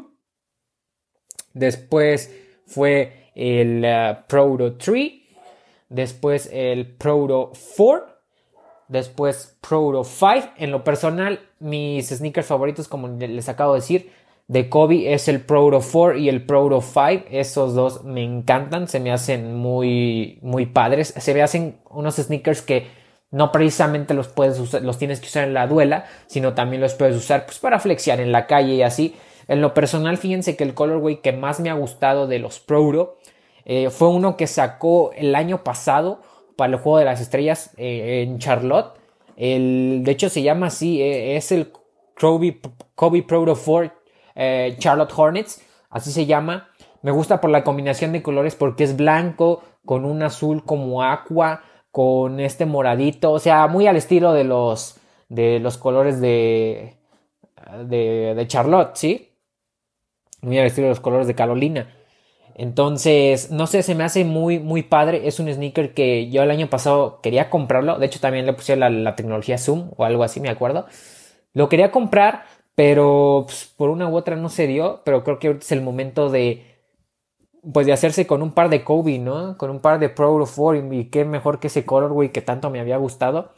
Después 1.54 2.34
fue 2.66 3.30
el 3.36 3.84
uh, 3.84 4.26
Proto 4.26 4.76
3, 4.76 5.12
después 5.88 6.50
el 6.52 6.96
Proto 6.96 7.52
4, 7.76 8.06
después 8.88 9.56
Proto 9.60 10.02
5. 10.02 10.54
En 10.56 10.72
lo 10.72 10.82
personal, 10.82 11.40
mis 11.60 12.08
sneakers 12.08 12.48
favoritos, 12.48 12.88
como 12.88 13.08
les 13.08 13.48
acabo 13.48 13.74
de 13.74 13.80
decir, 13.80 14.12
de 14.46 14.68
Kobe 14.68 15.14
es 15.14 15.28
el 15.28 15.40
Proto 15.40 15.80
4 15.80 16.18
y 16.18 16.28
el 16.28 16.44
Proto 16.44 16.80
5. 16.80 17.26
Esos 17.30 17.74
dos 17.74 18.04
me 18.04 18.22
encantan, 18.22 18.88
se 18.88 19.00
me 19.00 19.12
hacen 19.12 19.54
muy, 19.54 20.38
muy 20.42 20.66
padres. 20.66 21.14
Se 21.16 21.34
me 21.34 21.42
hacen 21.42 21.78
unos 21.90 22.16
sneakers 22.16 22.62
que 22.62 22.86
no 23.30 23.50
precisamente 23.52 24.14
los 24.14 24.28
puedes 24.28 24.58
usar, 24.60 24.82
los 24.82 24.98
tienes 24.98 25.20
que 25.20 25.26
usar 25.26 25.44
en 25.44 25.54
la 25.54 25.66
duela, 25.66 26.04
sino 26.26 26.54
también 26.54 26.82
los 26.82 26.94
puedes 26.94 27.16
usar 27.16 27.46
pues, 27.46 27.58
para 27.58 27.80
flexear 27.80 28.20
en 28.20 28.32
la 28.32 28.46
calle 28.46 28.74
y 28.74 28.82
así. 28.82 29.14
En 29.48 29.60
lo 29.60 29.74
personal, 29.74 30.18
fíjense 30.18 30.56
que 30.56 30.64
el 30.64 30.74
colorway 30.74 31.16
que 31.16 31.32
más 31.32 31.60
me 31.60 31.70
ha 31.70 31.74
gustado 31.74 32.26
de 32.26 32.38
los 32.38 32.60
Prouro 32.60 33.18
eh, 33.64 33.90
fue 33.90 34.08
uno 34.08 34.36
que 34.36 34.46
sacó 34.46 35.10
el 35.16 35.34
año 35.34 35.64
pasado 35.64 36.20
para 36.56 36.74
el 36.74 36.78
juego 36.78 36.98
de 36.98 37.06
las 37.06 37.20
estrellas 37.20 37.72
eh, 37.76 38.24
en 38.26 38.38
Charlotte. 38.38 38.94
El, 39.36 40.02
de 40.04 40.12
hecho, 40.12 40.28
se 40.28 40.42
llama 40.42 40.66
así: 40.66 41.02
eh, 41.02 41.36
es 41.36 41.50
el 41.50 41.72
Kobe, 42.18 42.60
Kobe 42.94 43.22
Prouro 43.22 43.56
4 43.56 44.03
Charlotte 44.78 45.12
Hornets. 45.14 45.62
Así 45.90 46.12
se 46.12 46.26
llama. 46.26 46.68
Me 47.02 47.10
gusta 47.10 47.40
por 47.40 47.50
la 47.50 47.64
combinación 47.64 48.12
de 48.12 48.22
colores 48.22 48.54
porque 48.54 48.84
es 48.84 48.96
blanco 48.96 49.62
con 49.84 50.04
un 50.04 50.22
azul 50.22 50.64
como 50.64 51.02
aqua, 51.02 51.62
con 51.90 52.40
este 52.40 52.66
moradito, 52.66 53.32
o 53.32 53.38
sea, 53.38 53.66
muy 53.68 53.86
al 53.86 53.96
estilo 53.96 54.32
de 54.32 54.44
los 54.44 54.98
de 55.28 55.60
los 55.60 55.78
colores 55.78 56.20
de 56.20 56.96
de, 57.86 58.34
de 58.34 58.46
Charlotte, 58.46 58.96
¿sí? 58.96 59.34
muy 60.44 60.58
al 60.58 60.66
estilo 60.66 60.86
de 60.86 60.90
los 60.90 61.00
colores 61.00 61.26
de 61.26 61.34
Carolina. 61.34 61.88
Entonces, 62.54 63.50
no 63.50 63.66
sé, 63.66 63.82
se 63.82 63.96
me 63.96 64.04
hace 64.04 64.24
muy, 64.24 64.60
muy 64.60 64.82
padre. 64.82 65.26
Es 65.26 65.40
un 65.40 65.52
sneaker 65.52 65.92
que 65.92 66.30
yo 66.30 66.42
el 66.42 66.50
año 66.50 66.68
pasado 66.68 67.20
quería 67.20 67.50
comprarlo. 67.50 67.98
De 67.98 68.06
hecho, 68.06 68.20
también 68.20 68.46
le 68.46 68.52
puse 68.52 68.76
la, 68.76 69.16
tecnología 69.16 69.58
Zoom 69.58 69.90
o 69.96 70.04
algo 70.04 70.22
así, 70.22 70.40
me 70.40 70.50
acuerdo. 70.50 70.86
Lo 71.52 71.68
quería 71.68 71.90
comprar, 71.90 72.44
pero 72.74 73.44
pues, 73.46 73.72
por 73.76 73.90
una 73.90 74.08
u 74.08 74.16
otra 74.16 74.36
no 74.36 74.48
se 74.48 74.66
dio, 74.66 75.02
pero 75.04 75.24
creo 75.24 75.38
que 75.38 75.50
es 75.50 75.72
el 75.72 75.82
momento 75.82 76.30
de 76.30 76.74
pues 77.72 77.86
de 77.86 77.92
hacerse 77.92 78.26
con 78.26 78.42
un 78.42 78.52
par 78.52 78.68
de 78.68 78.84
Kobe, 78.84 79.18
¿no? 79.18 79.56
Con 79.56 79.70
un 79.70 79.80
par 79.80 79.98
de 79.98 80.08
Pro 80.10 80.44
4 80.54 80.92
y 80.92 81.06
qué 81.06 81.24
mejor 81.24 81.60
que 81.60 81.68
ese 81.68 81.84
colorway 81.86 82.30
que 82.30 82.42
tanto 82.42 82.70
me 82.70 82.80
había 82.80 82.98
gustado. 82.98 83.52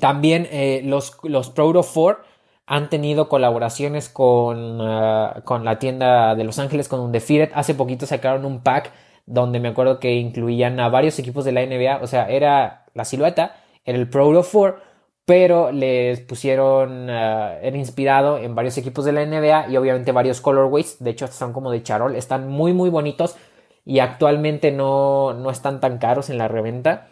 También 0.00 0.48
eh, 0.50 0.82
los, 0.84 1.18
los 1.24 1.50
Pro 1.50 1.72
4 1.72 2.18
han 2.66 2.90
tenido 2.90 3.28
colaboraciones 3.28 4.08
con, 4.08 4.80
ah, 4.80 5.42
con 5.44 5.64
la 5.64 5.78
tienda 5.78 6.34
de 6.34 6.44
Los 6.44 6.58
Ángeles, 6.58 6.88
con 6.88 7.00
Undefeated. 7.00 7.52
Hace 7.54 7.74
poquito 7.74 8.06
sacaron 8.06 8.44
un 8.44 8.60
pack 8.60 8.92
donde 9.26 9.60
me 9.60 9.68
acuerdo 9.68 10.00
que 10.00 10.14
incluían 10.14 10.80
a 10.80 10.88
varios 10.88 11.18
equipos 11.18 11.44
de 11.44 11.52
la 11.52 11.64
NBA. 11.64 11.98
O 12.02 12.06
sea, 12.06 12.28
era 12.28 12.86
la 12.94 13.04
silueta, 13.04 13.56
era 13.84 13.98
el 13.98 14.08
Pro 14.08 14.30
4, 14.32 14.78
pero 15.26 15.72
les 15.72 16.20
pusieron, 16.20 17.10
uh, 17.10 17.58
era 17.60 17.76
inspirado 17.76 18.38
en 18.38 18.54
varios 18.54 18.78
equipos 18.78 19.04
de 19.04 19.12
la 19.12 19.26
NBA 19.26 19.68
y 19.68 19.76
obviamente 19.76 20.12
varios 20.12 20.40
colorways, 20.40 21.02
de 21.02 21.10
hecho 21.10 21.26
son 21.26 21.52
como 21.52 21.70
de 21.72 21.82
charol, 21.82 22.14
están 22.14 22.48
muy 22.48 22.72
muy 22.72 22.88
bonitos 22.88 23.36
y 23.84 23.98
actualmente 23.98 24.70
no, 24.70 25.34
no 25.34 25.50
están 25.50 25.80
tan 25.80 25.98
caros 25.98 26.30
en 26.30 26.38
la 26.38 26.48
reventa. 26.48 27.08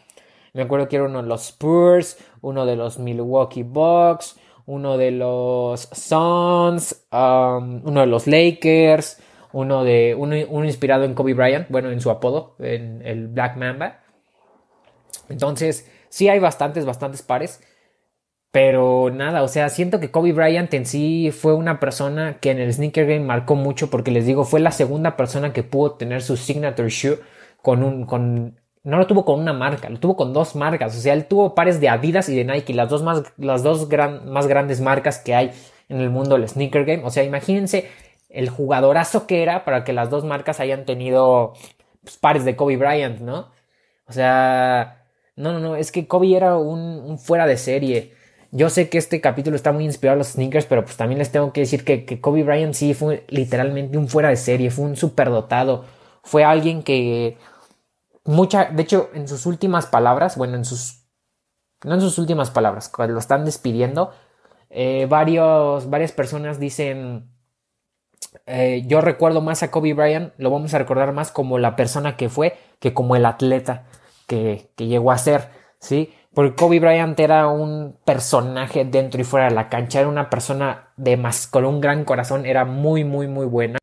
Me 0.53 0.63
acuerdo 0.63 0.89
que 0.89 0.97
era 0.97 1.07
uno 1.07 1.23
de 1.23 1.29
los 1.29 1.49
Spurs, 1.49 2.17
uno 2.41 2.65
de 2.65 2.77
los 2.77 3.01
Milwaukee 3.01 3.65
Bucks, 3.65 4.37
uno 4.67 4.97
de 4.97 5.11
los 5.11 5.89
Suns, 5.93 7.07
um, 7.13 7.81
uno 7.85 8.01
de 8.01 8.07
los 8.07 8.29
Lakers, 8.29 9.21
uno 9.53 9.83
de 9.83 10.15
uno, 10.17 10.37
uno, 10.49 10.65
inspirado 10.65 11.05
en 11.05 11.15
Kobe 11.15 11.35
Bryant, 11.35 11.69
bueno, 11.69 11.91
en 11.91 12.01
su 12.01 12.11
apodo, 12.11 12.55
en 12.61 13.03
el 13.05 13.27
Black 13.27 13.57
Mamba. 13.57 14.01
Entonces, 15.29 15.91
sí 16.09 16.29
hay 16.29 16.39
bastantes, 16.39 16.85
bastantes 16.87 17.23
pares. 17.23 17.61
Pero 18.55 19.11
nada, 19.11 19.43
o 19.43 19.49
sea, 19.49 19.69
siento 19.69 19.99
que 19.99 20.13
Kobe 20.13 20.33
Bryant 20.33 20.73
en 20.75 20.87
sí 20.87 21.33
fue 21.33 21.55
una 21.55 21.81
persona 21.81 22.39
que 22.39 22.53
en 22.53 22.61
el 22.61 22.73
sneaker 22.73 23.05
game 23.05 23.25
marcó 23.25 23.57
mucho 23.57 23.91
porque 23.91 24.13
les 24.13 24.27
digo, 24.27 24.45
fue 24.45 24.61
la 24.61 24.71
segunda 24.71 25.17
persona 25.17 25.53
que 25.53 25.65
pudo 25.65 25.95
tener 25.97 26.23
su 26.23 26.37
signature 26.37 26.89
shoe 26.89 27.19
con 27.63 27.83
un, 27.83 28.07
con, 28.07 28.61
no 28.85 28.97
lo 28.97 29.09
tuvo 29.09 29.25
con 29.25 29.41
una 29.41 29.53
marca, 29.53 29.91
lo 29.91 29.99
tuvo 29.99 30.15
con 30.17 30.33
dos 30.33 30.55
marcas, 30.55 30.97
o 30.97 31.01
sea, 31.01 31.15
él 31.15 31.27
tuvo 31.27 31.57
pares 31.57 31.81
de 31.81 31.89
Adidas 31.89 32.29
y 32.29 32.37
de 32.37 32.45
Nike, 32.45 32.75
las 32.75 32.89
dos 32.89 33.03
más, 33.03 33.25
las 33.39 33.65
dos 33.65 33.89
gran, 33.89 34.31
más 34.31 34.47
grandes 34.47 34.81
marcas 34.81 35.19
que 35.19 35.35
hay 35.35 35.51
en 35.89 36.01
el 36.01 36.11
mundo 36.11 36.37
del 36.37 36.49
sneaker 36.49 36.85
game, 36.85 37.03
o 37.05 37.11
sea, 37.11 37.25
imagínense 37.25 37.91
el 38.29 38.51
jugadorazo 38.51 39.27
que 39.27 39.43
era 39.43 39.65
para 39.65 39.83
que 39.83 39.93
las 39.93 40.11
dos 40.11 40.25
marcas 40.25 40.61
hayan 40.61 40.85
tenido 40.85 41.55
pues, 42.05 42.19
pares 42.19 42.45
de 42.45 42.55
Kobe 42.55 42.77
Bryant, 42.77 43.19
¿no? 43.19 43.51
O 44.07 44.13
sea, 44.13 45.05
no, 45.35 45.53
no, 45.53 45.59
no, 45.59 45.75
es 45.75 45.91
que 45.91 46.07
Kobe 46.07 46.37
era 46.37 46.57
un, 46.57 46.79
un 46.81 47.19
fuera 47.19 47.49
de 47.49 47.57
serie. 47.57 48.15
Yo 48.57 48.71
sé 48.71 48.89
que 48.89 48.99
este 48.99 49.21
capítulo 49.21 49.57
está 49.57 49.73
muy 49.73 49.85
inspirado 49.85 50.15
a 50.15 50.19
los 50.19 50.29
sneakers, 50.29 50.67
pero 50.67 50.85
pues 50.85 50.97
también 50.97 51.19
les 51.19 51.33
tengo 51.33 51.53
que 51.53 51.63
decir 51.63 51.85
que, 51.85 52.21
Kobe 52.21 52.45
Bryant 52.45 52.73
sí 52.73 52.95
fue 52.95 53.25
literalmente 53.29 53.99
un 53.99 54.07
fuera 54.09 54.29
de 54.29 54.37
serie, 54.37 54.71
fue 54.71 54.85
un 54.85 54.95
superdotado, 54.95 55.85
fue 56.23 56.45
alguien 56.45 56.85
que 56.85 57.37
mucha, 58.25 58.67
de 58.67 58.85
hecho, 58.85 59.11
en 59.13 59.27
sus 59.27 59.47
últimas 59.47 59.87
palabras, 59.87 60.37
bueno, 60.37 60.55
en 60.55 60.65
sus, 60.65 61.05
no 61.83 61.95
en 61.95 62.01
sus 62.01 62.17
últimas 62.17 62.53
palabras, 62.53 62.89
cuando 62.89 63.15
lo 63.15 63.19
están 63.19 63.45
despidiendo, 63.45 64.13
eh, 64.71 65.07
varios, 65.11 65.91
varias 65.91 66.13
personas 66.13 66.61
dicen, 66.61 67.29
eh, 68.47 68.85
yo 68.87 69.01
recuerdo 69.01 69.41
más 69.41 69.65
a 69.65 69.73
Kobe 69.73 69.95
Bryant, 69.95 70.33
lo 70.39 70.51
vamos 70.53 70.73
a 70.75 70.79
recordar 70.79 71.13
más 71.13 71.33
como 71.33 71.59
la 71.59 71.75
persona 71.75 72.17
que 72.17 72.29
fue 72.29 72.57
que 72.79 72.95
como 72.95 73.17
el 73.17 73.27
atleta 73.27 73.87
que, 74.29 74.71
que 74.77 74.87
llegó 74.87 75.11
a 75.11 75.19
ser, 75.19 75.49
¿sí? 75.81 76.15
Porque 76.35 76.57
Kobe 76.57 76.81
Bryant 76.81 77.19
era 77.21 77.47
un 77.49 77.97
personaje 78.05 78.85
dentro 78.85 79.21
y 79.21 79.25
fuera 79.25 79.49
de 79.49 79.55
la 79.55 79.69
cancha, 79.69 80.01
era 80.01 80.09
una 80.09 80.31
persona 80.31 80.89
de 80.97 81.17
más, 81.17 81.47
con 81.47 81.65
un 81.65 81.81
gran 81.81 82.05
corazón, 82.05 82.45
era 82.45 82.65
muy, 82.65 83.05
muy, 83.05 83.29
muy 83.29 83.47
buena, 83.47 83.79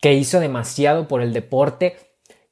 que 0.00 0.12
hizo 0.12 0.38
demasiado 0.38 1.08
por 1.08 1.22
el 1.22 1.32
deporte 1.32 1.96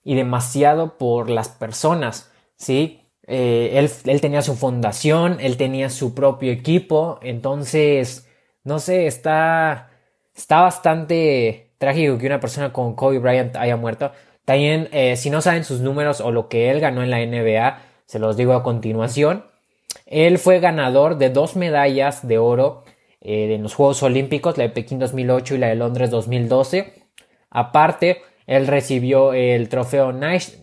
y 0.05 0.15
demasiado 0.15 0.97
por 0.97 1.29
las 1.29 1.49
personas, 1.51 2.33
¿sí? 2.57 3.01
Eh, 3.27 3.73
él, 3.75 3.91
él, 4.07 4.21
tenía 4.21 4.43
su 4.43 4.57
fundación, 4.57 5.39
él 5.41 5.57
tenía 5.57 5.91
su 5.91 6.15
propio 6.15 6.51
equipo, 6.51 7.19
entonces, 7.23 8.27
no 8.65 8.79
sé, 8.79 9.07
está, 9.07 9.91
está 10.35 10.63
bastante 10.63 11.73
trágico 11.79 12.17
que 12.19 12.27
una 12.27 12.41
persona 12.41 12.73
como 12.73 12.97
Kobe 12.97 13.19
Bryant 13.19 13.57
haya 13.57 13.77
muerto. 13.77 14.13
También, 14.45 14.89
eh, 14.93 15.17
si 15.17 15.31
no 15.31 15.41
saben 15.41 15.65
sus 15.65 15.81
números 15.81 16.21
o 16.21 16.33
lo 16.33 16.49
que 16.49 16.71
él 16.71 16.81
ganó 16.81 17.03
en 17.03 17.11
la 17.11 17.19
NBA, 17.19 17.79
se 18.13 18.19
los 18.19 18.37
digo 18.37 18.53
a 18.53 18.63
continuación. 18.63 19.47
Él 20.05 20.37
fue 20.37 20.61
ganador 20.61 21.17
de 21.17 21.31
dos 21.31 21.57
medallas 21.57 22.29
de 22.29 22.37
oro 22.37 22.85
eh, 23.23 23.55
en 23.55 23.63
los 23.63 23.75
Juegos 23.75 24.03
Olímpicos, 24.03 24.59
la 24.59 24.65
de 24.65 24.69
Pekín 24.69 24.99
2008 24.99 25.55
y 25.55 25.59
la 25.59 25.69
de 25.69 25.77
Londres 25.77 26.11
2012. 26.11 26.93
Aparte, 27.49 28.21
él 28.47 28.67
recibió 28.67 29.33
el 29.33 29.71
trofeo, 29.71 30.13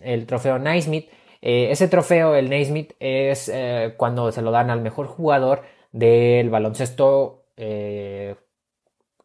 el 0.04 0.26
trofeo 0.26 0.60
Naismith. 0.60 1.10
Eh, 1.42 1.72
ese 1.72 1.88
trofeo, 1.88 2.36
el 2.36 2.50
Naismith, 2.50 2.92
es 3.00 3.50
eh, 3.52 3.94
cuando 3.96 4.30
se 4.30 4.42
lo 4.42 4.52
dan 4.52 4.70
al 4.70 4.80
mejor 4.80 5.08
jugador 5.08 5.62
del 5.90 6.50
baloncesto 6.50 7.46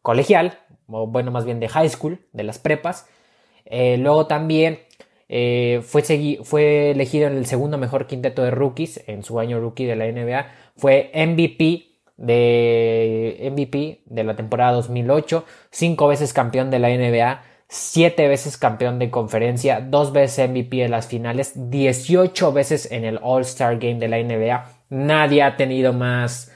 colegial, 0.02 0.58
o 0.88 1.06
bueno, 1.06 1.30
más 1.30 1.44
bien 1.44 1.60
de 1.60 1.68
high 1.68 1.88
school, 1.88 2.26
de 2.32 2.42
las 2.42 2.58
prepas. 2.58 3.08
luego 3.70 4.26
también 4.26 4.80
eh, 5.28 5.82
fue, 5.84 6.02
fue 6.44 6.90
elegido 6.90 7.26
en 7.26 7.36
el 7.36 7.46
segundo 7.46 7.78
mejor 7.78 8.06
quinteto 8.06 8.42
de 8.42 8.50
rookies 8.50 9.02
en 9.06 9.22
su 9.22 9.40
año 9.40 9.60
rookie 9.60 9.84
de 9.84 9.96
la 9.96 10.06
NBA. 10.06 10.46
Fue 10.76 11.10
MVP 11.14 11.96
de 12.16 13.50
MVP 13.52 14.02
de 14.06 14.24
la 14.24 14.36
temporada 14.36 14.72
2008, 14.72 15.44
cinco 15.70 16.08
veces 16.08 16.32
campeón 16.32 16.70
de 16.70 16.78
la 16.78 16.88
NBA, 16.88 17.42
siete 17.68 18.28
veces 18.28 18.56
campeón 18.56 18.98
de 18.98 19.10
conferencia, 19.10 19.80
dos 19.80 20.12
veces 20.12 20.48
MVP 20.48 20.76
de 20.78 20.88
las 20.88 21.08
finales, 21.08 21.52
18 21.70 22.52
veces 22.52 22.90
en 22.90 23.04
el 23.04 23.18
All-Star 23.22 23.78
Game 23.78 23.96
de 23.96 24.08
la 24.08 24.18
NBA. 24.18 24.70
Nadie 24.88 25.42
ha 25.42 25.56
tenido 25.56 25.92
más, 25.92 26.52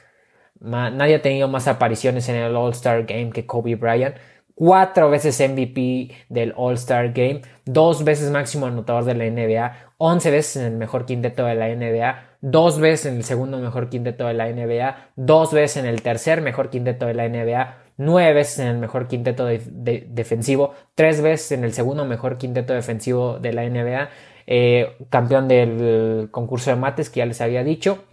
más, 0.60 0.92
nadie 0.92 1.16
ha 1.16 1.22
tenido 1.22 1.48
más 1.48 1.68
apariciones 1.68 2.28
en 2.28 2.36
el 2.36 2.56
All-Star 2.56 3.04
Game 3.04 3.30
que 3.30 3.46
Kobe 3.46 3.74
Bryant 3.74 4.16
cuatro 4.54 5.10
veces 5.10 5.40
MVP 5.40 6.10
del 6.28 6.52
All-Star 6.56 7.12
Game, 7.12 7.42
dos 7.64 8.04
veces 8.04 8.30
máximo 8.30 8.66
anotador 8.66 9.04
de 9.04 9.14
la 9.14 9.24
NBA, 9.24 9.72
once 9.98 10.30
veces 10.30 10.56
en 10.56 10.72
el 10.72 10.78
mejor 10.78 11.06
quinteto 11.06 11.44
de 11.44 11.54
la 11.54 11.68
NBA, 11.68 12.36
dos 12.40 12.78
veces 12.78 13.06
en 13.06 13.16
el 13.16 13.24
segundo 13.24 13.58
mejor 13.58 13.88
quinteto 13.88 14.26
de 14.26 14.34
la 14.34 14.48
NBA, 14.48 15.10
dos 15.16 15.52
veces 15.52 15.78
en 15.78 15.86
el 15.86 16.02
tercer 16.02 16.40
mejor 16.40 16.70
quinteto 16.70 17.06
de 17.06 17.14
la 17.14 17.28
NBA, 17.28 17.76
nueve 17.96 18.32
veces 18.32 18.60
en 18.60 18.68
el 18.68 18.78
mejor 18.78 19.08
quinteto 19.08 19.46
defensivo, 19.46 20.74
tres 20.94 21.20
veces 21.20 21.52
en 21.52 21.64
el 21.64 21.72
segundo 21.72 22.04
mejor 22.04 22.38
quinteto 22.38 22.72
defensivo 22.72 23.38
de 23.38 23.52
la 23.52 23.68
NBA, 23.68 24.08
eh, 24.46 24.96
campeón 25.10 25.48
del 25.48 26.28
concurso 26.30 26.70
de 26.70 26.76
mates 26.76 27.10
que 27.10 27.18
ya 27.18 27.26
les 27.26 27.40
había 27.40 27.62
dicho, 27.62 28.04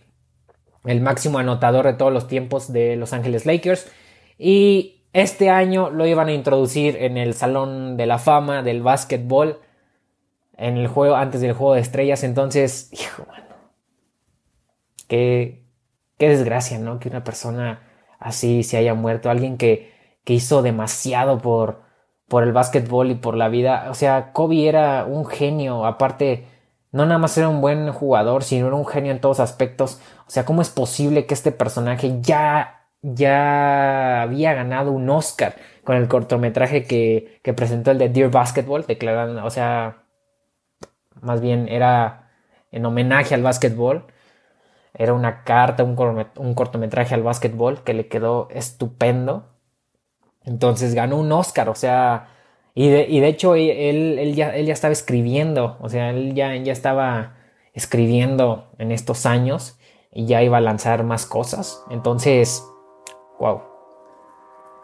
el 0.85 1.01
máximo 1.01 1.39
anotador 1.39 1.85
de 1.85 1.93
todos 1.93 2.13
los 2.13 2.27
tiempos 2.27 2.71
de 2.71 2.95
Los 2.95 3.13
Ángeles 3.13 3.45
Lakers 3.45 3.91
y 4.37 4.96
este 5.17 5.49
año 5.49 5.89
lo 5.89 6.05
iban 6.05 6.27
a 6.27 6.31
introducir 6.31 6.95
en 6.97 7.17
el 7.17 7.33
Salón 7.33 7.97
de 7.97 8.05
la 8.05 8.19
Fama 8.19 8.61
del 8.61 8.83
básquetbol. 8.83 9.59
En 10.55 10.77
el 10.77 10.87
juego, 10.87 11.15
antes 11.15 11.41
del 11.41 11.53
juego 11.53 11.73
de 11.73 11.81
estrellas. 11.81 12.23
Entonces, 12.23 12.89
hijo. 12.91 13.25
Qué, 15.07 15.63
qué 16.19 16.29
desgracia, 16.29 16.77
¿no? 16.77 16.99
Que 16.99 17.09
una 17.09 17.23
persona 17.23 17.81
así 18.19 18.61
se 18.61 18.77
haya 18.77 18.93
muerto. 18.93 19.31
Alguien 19.31 19.57
que, 19.57 19.91
que 20.23 20.33
hizo 20.33 20.61
demasiado 20.61 21.39
por, 21.39 21.81
por 22.27 22.43
el 22.43 22.53
básquetbol 22.53 23.09
y 23.09 23.15
por 23.15 23.35
la 23.35 23.49
vida. 23.49 23.87
O 23.89 23.95
sea, 23.95 24.33
Kobe 24.33 24.67
era 24.67 25.05
un 25.05 25.25
genio. 25.25 25.87
Aparte, 25.87 26.45
no 26.91 27.07
nada 27.07 27.17
más 27.17 27.35
era 27.39 27.49
un 27.49 27.59
buen 27.59 27.91
jugador, 27.91 28.43
sino 28.43 28.67
era 28.67 28.75
un 28.75 28.85
genio 28.85 29.11
en 29.11 29.21
todos 29.21 29.39
aspectos. 29.39 29.99
O 30.27 30.29
sea, 30.29 30.45
¿cómo 30.45 30.61
es 30.61 30.69
posible 30.69 31.25
que 31.25 31.33
este 31.33 31.51
personaje 31.51 32.19
ya 32.21 32.76
ya 33.13 34.21
había 34.21 34.53
ganado 34.53 34.91
un 34.91 35.09
Oscar 35.09 35.55
con 35.83 35.95
el 35.95 36.07
cortometraje 36.07 36.83
que, 36.83 37.39
presentó 37.55 37.91
el 37.91 37.97
de 37.97 38.09
Dear 38.09 38.29
Basketball, 38.29 38.85
declarando, 38.85 39.45
o 39.45 39.49
sea, 39.49 40.03
más 41.21 41.41
bien 41.41 41.69
era 41.69 42.31
en 42.71 42.85
homenaje 42.85 43.33
al 43.35 43.43
básquetbol. 43.43 44.05
Era 44.93 45.13
una 45.13 45.43
carta, 45.43 45.83
un, 45.83 46.53
cortometraje 46.55 47.13
al 47.13 47.23
básquetbol 47.23 47.83
que 47.83 47.93
le 47.93 48.07
quedó 48.07 48.49
estupendo. 48.51 49.45
Entonces 50.43 50.93
ganó 50.93 51.17
un 51.17 51.31
Oscar, 51.31 51.69
o 51.69 51.75
sea, 51.75 52.29
y 52.73 52.89
de, 52.89 53.05
y 53.07 53.19
de 53.19 53.27
hecho 53.27 53.55
él, 53.55 54.17
él, 54.19 54.35
ya, 54.35 54.55
él 54.55 54.65
ya 54.65 54.73
estaba 54.73 54.91
escribiendo, 54.93 55.77
o 55.81 55.89
sea, 55.89 56.09
él 56.09 56.33
ya, 56.35 56.55
ya 56.55 56.71
estaba 56.71 57.35
escribiendo 57.73 58.71
en 58.79 58.91
estos 58.91 59.25
años 59.25 59.77
y 60.11 60.25
ya 60.25 60.41
iba 60.41 60.57
a 60.57 60.61
lanzar 60.61 61.03
más 61.03 61.25
cosas. 61.25 61.83
Entonces, 61.89 62.63
Wow. 63.39 63.61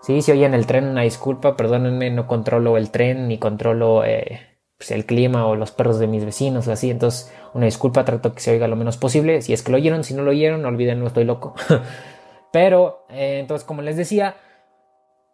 Sí, 0.02 0.22
si 0.22 0.32
oyen 0.32 0.54
el 0.54 0.66
tren, 0.66 0.86
una 0.86 1.04
disculpa, 1.04 1.56
perdónenme, 1.56 2.10
no 2.10 2.28
controlo 2.28 2.78
el 2.78 2.92
tren 2.92 3.28
ni 3.30 3.38
controlo 3.38 4.04
eh, 4.04 4.54
pues, 4.78 4.92
el 4.92 5.06
clima 5.06 5.48
o 5.48 5.56
los 5.56 5.72
perros 5.72 5.98
de 5.98 6.08
mis 6.08 6.26
vecinos 6.26 6.68
o 6.68 6.74
así. 6.74 6.90
Entonces, 6.90 7.34
una 7.54 7.66
disculpa, 7.66 8.04
trato 8.04 8.34
que 8.34 8.42
se 8.42 8.52
oiga 8.52 8.68
lo 8.68 8.76
menos 8.76 8.98
posible. 8.98 9.42
Si 9.42 9.54
es 9.54 9.64
que 9.64 9.72
lo 9.72 9.78
oyeron, 9.78 10.04
si 10.04 10.14
no 10.14 10.24
lo 10.24 10.32
oyeron, 10.32 10.66
olviden, 10.66 11.00
no 11.00 11.08
estoy 11.08 11.24
loco. 11.24 11.56
Pero, 12.52 13.06
eh, 13.10 13.40
entonces, 13.40 13.66
como 13.66 13.82
les 13.82 13.96
decía, 13.96 14.36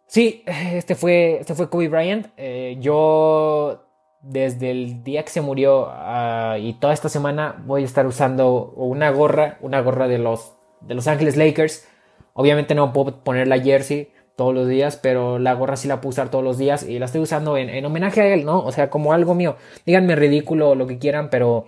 sí, 0.06 0.44
este 0.46 0.94
fue, 0.94 1.40
este 1.40 1.56
fue 1.56 1.68
Kobe 1.68 1.88
Bryant. 1.88 2.28
Eh, 2.36 2.76
yo, 2.78 3.88
desde 4.22 4.70
el 4.70 5.02
día 5.02 5.24
que 5.24 5.30
se 5.30 5.40
murió 5.40 5.88
ah, 5.90 6.58
y 6.60 6.74
toda 6.74 6.92
esta 6.92 7.08
semana, 7.08 7.60
voy 7.66 7.82
a 7.82 7.86
estar 7.86 8.06
usando 8.06 8.72
una 8.76 9.10
gorra, 9.10 9.58
una 9.62 9.80
gorra 9.80 10.06
de 10.06 10.18
los, 10.18 10.54
de 10.80 10.94
los 10.94 11.08
Ángeles 11.08 11.36
Lakers. 11.36 11.88
Obviamente 12.34 12.74
no 12.74 12.92
puedo 12.92 13.22
poner 13.22 13.48
la 13.48 13.60
jersey 13.60 14.12
todos 14.36 14.54
los 14.54 14.68
días, 14.68 14.96
pero 14.96 15.38
la 15.38 15.52
gorra 15.54 15.76
sí 15.76 15.88
la 15.88 16.00
puedo 16.00 16.10
usar 16.10 16.30
todos 16.30 16.44
los 16.44 16.58
días 16.58 16.82
y 16.82 16.98
la 16.98 17.06
estoy 17.06 17.20
usando 17.20 17.56
en, 17.56 17.68
en 17.68 17.84
homenaje 17.84 18.22
a 18.22 18.34
él, 18.34 18.44
¿no? 18.44 18.60
O 18.64 18.72
sea, 18.72 18.90
como 18.90 19.12
algo 19.12 19.34
mío. 19.34 19.56
Díganme 19.84 20.16
ridículo 20.16 20.70
o 20.70 20.74
lo 20.74 20.86
que 20.86 20.98
quieran, 20.98 21.28
pero 21.30 21.66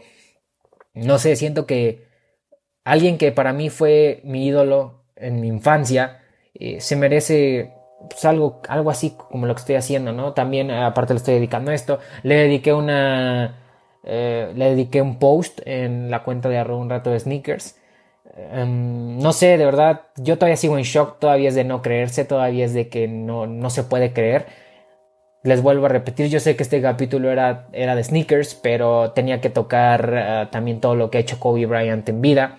no 0.95 1.19
sé, 1.19 1.37
siento 1.37 1.67
que 1.67 2.07
alguien 2.85 3.19
que 3.19 3.33
para 3.33 3.53
mí 3.53 3.71
fue 3.71 4.21
mi 4.25 4.47
ídolo 4.47 5.05
en 5.17 5.41
mi 5.41 5.49
infancia, 5.49 6.21
eh, 6.55 6.81
se 6.81 6.97
merece 6.97 7.73
pues, 8.09 8.25
algo, 8.25 8.61
algo 8.69 8.91
así 8.91 9.17
como 9.17 9.47
lo 9.47 9.55
que 9.55 9.61
estoy 9.61 9.77
haciendo, 9.77 10.13
¿no? 10.13 10.33
También, 10.33 10.71
aparte 10.71 11.15
le 11.15 11.19
estoy 11.19 11.35
dedicando 11.35 11.71
esto, 11.73 11.99
le 12.23 12.37
dediqué 12.37 12.73
una, 12.75 13.59
eh, 14.05 14.53
le 14.55 14.71
dediqué 14.71 15.01
un 15.03 15.19
post 15.19 15.61
en 15.65 16.11
la 16.11 16.23
cuenta 16.25 16.49
de 16.49 16.59
arroba 16.59 16.81
un 16.81 16.91
rato 16.91 17.11
de 17.11 17.21
sneakers. 17.21 17.77
Em, 18.37 19.19
no 19.19 19.33
sé, 19.33 19.59
de 19.59 19.65
verdad, 19.65 20.03
yo 20.17 20.37
todavía 20.37 20.57
sigo 20.57 20.79
en 20.79 20.85
shock, 20.85 21.19
todavía 21.19 21.49
es 21.49 21.55
de 21.55 21.65
no 21.65 21.83
creerse, 21.83 22.25
todavía 22.25 22.65
es 22.65 22.75
de 22.75 22.89
que 22.89 23.09
no, 23.09 23.47
no 23.47 23.71
se 23.71 23.85
puede 23.85 24.13
creer. 24.13 24.47
Les 25.43 25.63
vuelvo 25.63 25.87
a 25.87 25.89
repetir, 25.89 26.29
yo 26.29 26.41
sé 26.41 26.57
que 26.57 26.63
este 26.63 26.81
capítulo 26.81 27.31
era, 27.31 27.69
era 27.73 27.97
de 27.97 28.05
sneakers, 28.05 28.55
pero 28.55 29.13
tenía 29.13 29.41
que 29.41 29.51
tocar 29.51 30.13
eh, 30.17 30.49
también 30.51 30.81
todo 30.81 30.95
lo 30.95 31.11
que 31.11 31.19
ha 31.19 31.21
hecho 31.21 31.41
Kobe 31.41 31.67
Bryant 31.67 32.09
en 32.09 32.21
vida 32.21 32.59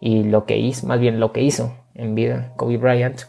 y 0.00 0.24
lo 0.24 0.46
que 0.46 0.56
hizo, 0.56 0.86
más 0.86 1.00
bien 1.00 1.20
lo 1.20 1.32
que 1.32 1.42
hizo 1.42 1.76
en 1.94 2.14
vida 2.14 2.52
Kobe 2.56 2.78
Bryant. 2.78 3.22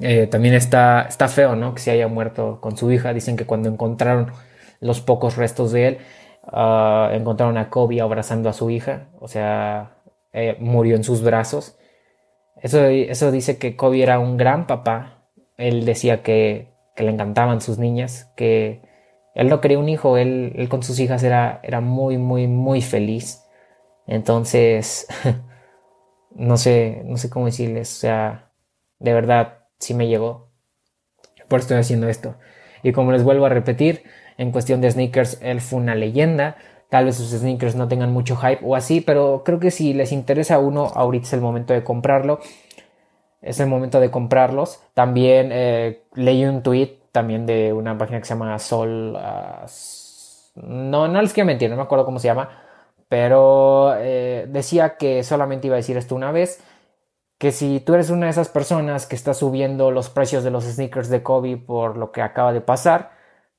Eh, 0.00 0.26
también 0.26 0.54
está, 0.54 1.02
está 1.02 1.28
feo, 1.28 1.56
¿no? 1.56 1.74
Que 1.74 1.80
se 1.80 1.90
haya 1.90 2.08
muerto 2.08 2.60
con 2.60 2.76
su 2.76 2.90
hija. 2.90 3.12
Dicen 3.14 3.36
que 3.36 3.46
cuando 3.46 3.68
encontraron 3.68 4.32
los 4.80 5.00
pocos 5.00 5.36
restos 5.36 5.72
de 5.72 5.88
él, 5.88 5.98
ah, 6.44 7.10
encontraron 7.12 7.56
a 7.58 7.70
Kobe 7.70 8.00
abrazando 8.00 8.48
a 8.48 8.52
su 8.52 8.70
hija, 8.70 9.08
o 9.20 9.28
sea, 9.28 9.95
eh, 10.36 10.56
murió 10.60 10.96
en 10.96 11.04
sus 11.04 11.22
brazos. 11.22 11.78
Eso, 12.62 12.84
eso 12.86 13.32
dice 13.32 13.58
que 13.58 13.76
Kobe 13.76 14.02
era 14.02 14.18
un 14.20 14.36
gran 14.36 14.66
papá. 14.66 15.28
Él 15.56 15.84
decía 15.84 16.22
que 16.22 16.76
que 16.96 17.04
le 17.04 17.12
encantaban 17.12 17.60
sus 17.60 17.78
niñas, 17.78 18.32
que 18.36 18.80
él 19.34 19.48
no 19.48 19.60
quería 19.60 19.78
un 19.78 19.88
hijo, 19.88 20.16
él, 20.16 20.54
él 20.56 20.68
con 20.68 20.82
sus 20.82 20.98
hijas 20.98 21.22
era, 21.22 21.60
era 21.62 21.80
muy, 21.80 22.18
muy, 22.18 22.48
muy 22.48 22.80
feliz. 22.80 23.44
Entonces, 24.06 25.06
no 26.30 26.56
sé, 26.56 27.02
no 27.04 27.18
sé 27.18 27.30
cómo 27.30 27.46
decirles, 27.46 27.94
o 27.98 28.00
sea, 28.00 28.50
de 28.98 29.12
verdad, 29.12 29.58
sí 29.78 29.94
me 29.94 30.08
llegó. 30.08 30.50
Por 31.48 31.60
estoy 31.60 31.76
haciendo 31.76 32.08
esto. 32.08 32.36
Y 32.82 32.92
como 32.92 33.12
les 33.12 33.22
vuelvo 33.22 33.46
a 33.46 33.50
repetir, 33.50 34.04
en 34.38 34.50
cuestión 34.50 34.80
de 34.80 34.90
sneakers, 34.90 35.38
él 35.42 35.60
fue 35.60 35.78
una 35.78 35.94
leyenda. 35.94 36.56
Tal 36.88 37.04
vez 37.04 37.16
sus 37.16 37.30
sneakers 37.30 37.74
no 37.74 37.88
tengan 37.88 38.12
mucho 38.12 38.36
hype 38.36 38.60
o 38.62 38.76
así, 38.76 39.00
pero 39.00 39.42
creo 39.44 39.58
que 39.58 39.70
si 39.70 39.92
les 39.92 40.12
interesa 40.12 40.56
a 40.56 40.58
uno, 40.58 40.92
ahorita 40.94 41.26
es 41.26 41.32
el 41.32 41.40
momento 41.40 41.72
de 41.72 41.82
comprarlo 41.82 42.40
es 43.46 43.60
el 43.60 43.68
momento 43.68 44.00
de 44.00 44.10
comprarlos. 44.10 44.80
También 44.94 45.50
eh, 45.52 46.02
leí 46.14 46.44
un 46.44 46.62
tweet 46.62 46.98
también 47.12 47.46
de 47.46 47.72
una 47.72 47.96
página 47.96 48.18
que 48.18 48.24
se 48.24 48.34
llama 48.34 48.58
Sol. 48.58 49.14
Ah, 49.16 49.66
no, 50.56 51.08
no 51.08 51.22
les 51.22 51.32
quiero 51.32 51.46
mentir, 51.46 51.70
no 51.70 51.76
me 51.76 51.82
acuerdo 51.82 52.04
cómo 52.04 52.18
se 52.18 52.28
llama. 52.28 52.50
Pero 53.08 53.94
eh, 53.96 54.46
decía 54.48 54.96
que 54.96 55.22
solamente 55.22 55.68
iba 55.68 55.76
a 55.76 55.78
decir 55.78 55.96
esto 55.96 56.14
una 56.14 56.32
vez. 56.32 56.60
Que 57.38 57.52
si 57.52 57.80
tú 57.80 57.94
eres 57.94 58.10
una 58.10 58.26
de 58.26 58.30
esas 58.30 58.48
personas 58.48 59.06
que 59.06 59.14
está 59.14 59.34
subiendo 59.34 59.90
los 59.90 60.08
precios 60.08 60.42
de 60.42 60.50
los 60.50 60.64
sneakers 60.64 61.08
de 61.10 61.22
Kobe 61.22 61.58
por 61.58 61.96
lo 61.98 62.10
que 62.10 62.22
acaba 62.22 62.52
de 62.52 62.62
pasar, 62.62 63.10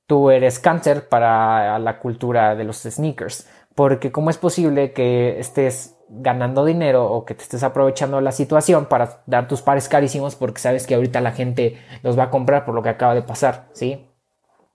tú 0.08 0.32
eres 0.32 0.60
cáncer 0.60 1.08
para 1.10 1.78
la 1.80 2.00
cultura 2.00 2.56
de 2.56 2.64
los 2.64 2.78
sneakers. 2.78 3.48
Porque 3.76 4.12
cómo 4.12 4.30
es 4.30 4.38
posible 4.38 4.94
que 4.94 5.40
estés 5.40 5.98
ganando 6.10 6.66
dinero 6.66 7.06
o 7.06 7.26
que 7.26 7.36
te 7.36 7.44
estés 7.44 7.64
aprovechando 7.64 8.22
la 8.22 8.32
situación 8.32 8.86
para 8.86 9.22
dar 9.26 9.48
tus 9.48 9.62
pares 9.62 9.90
carísimos 9.90 10.36
porque 10.36 10.62
sabes 10.62 10.88
que 10.88 10.96
ahorita 10.96 11.22
la 11.22 11.32
gente 11.32 11.78
los 12.02 12.18
va 12.18 12.24
a 12.24 12.30
comprar 12.30 12.66
por 12.66 12.74
lo 12.74 12.82
que 12.82 12.90
acaba 12.90 13.14
de 13.14 13.22
pasar, 13.22 13.68
¿sí? 13.74 14.08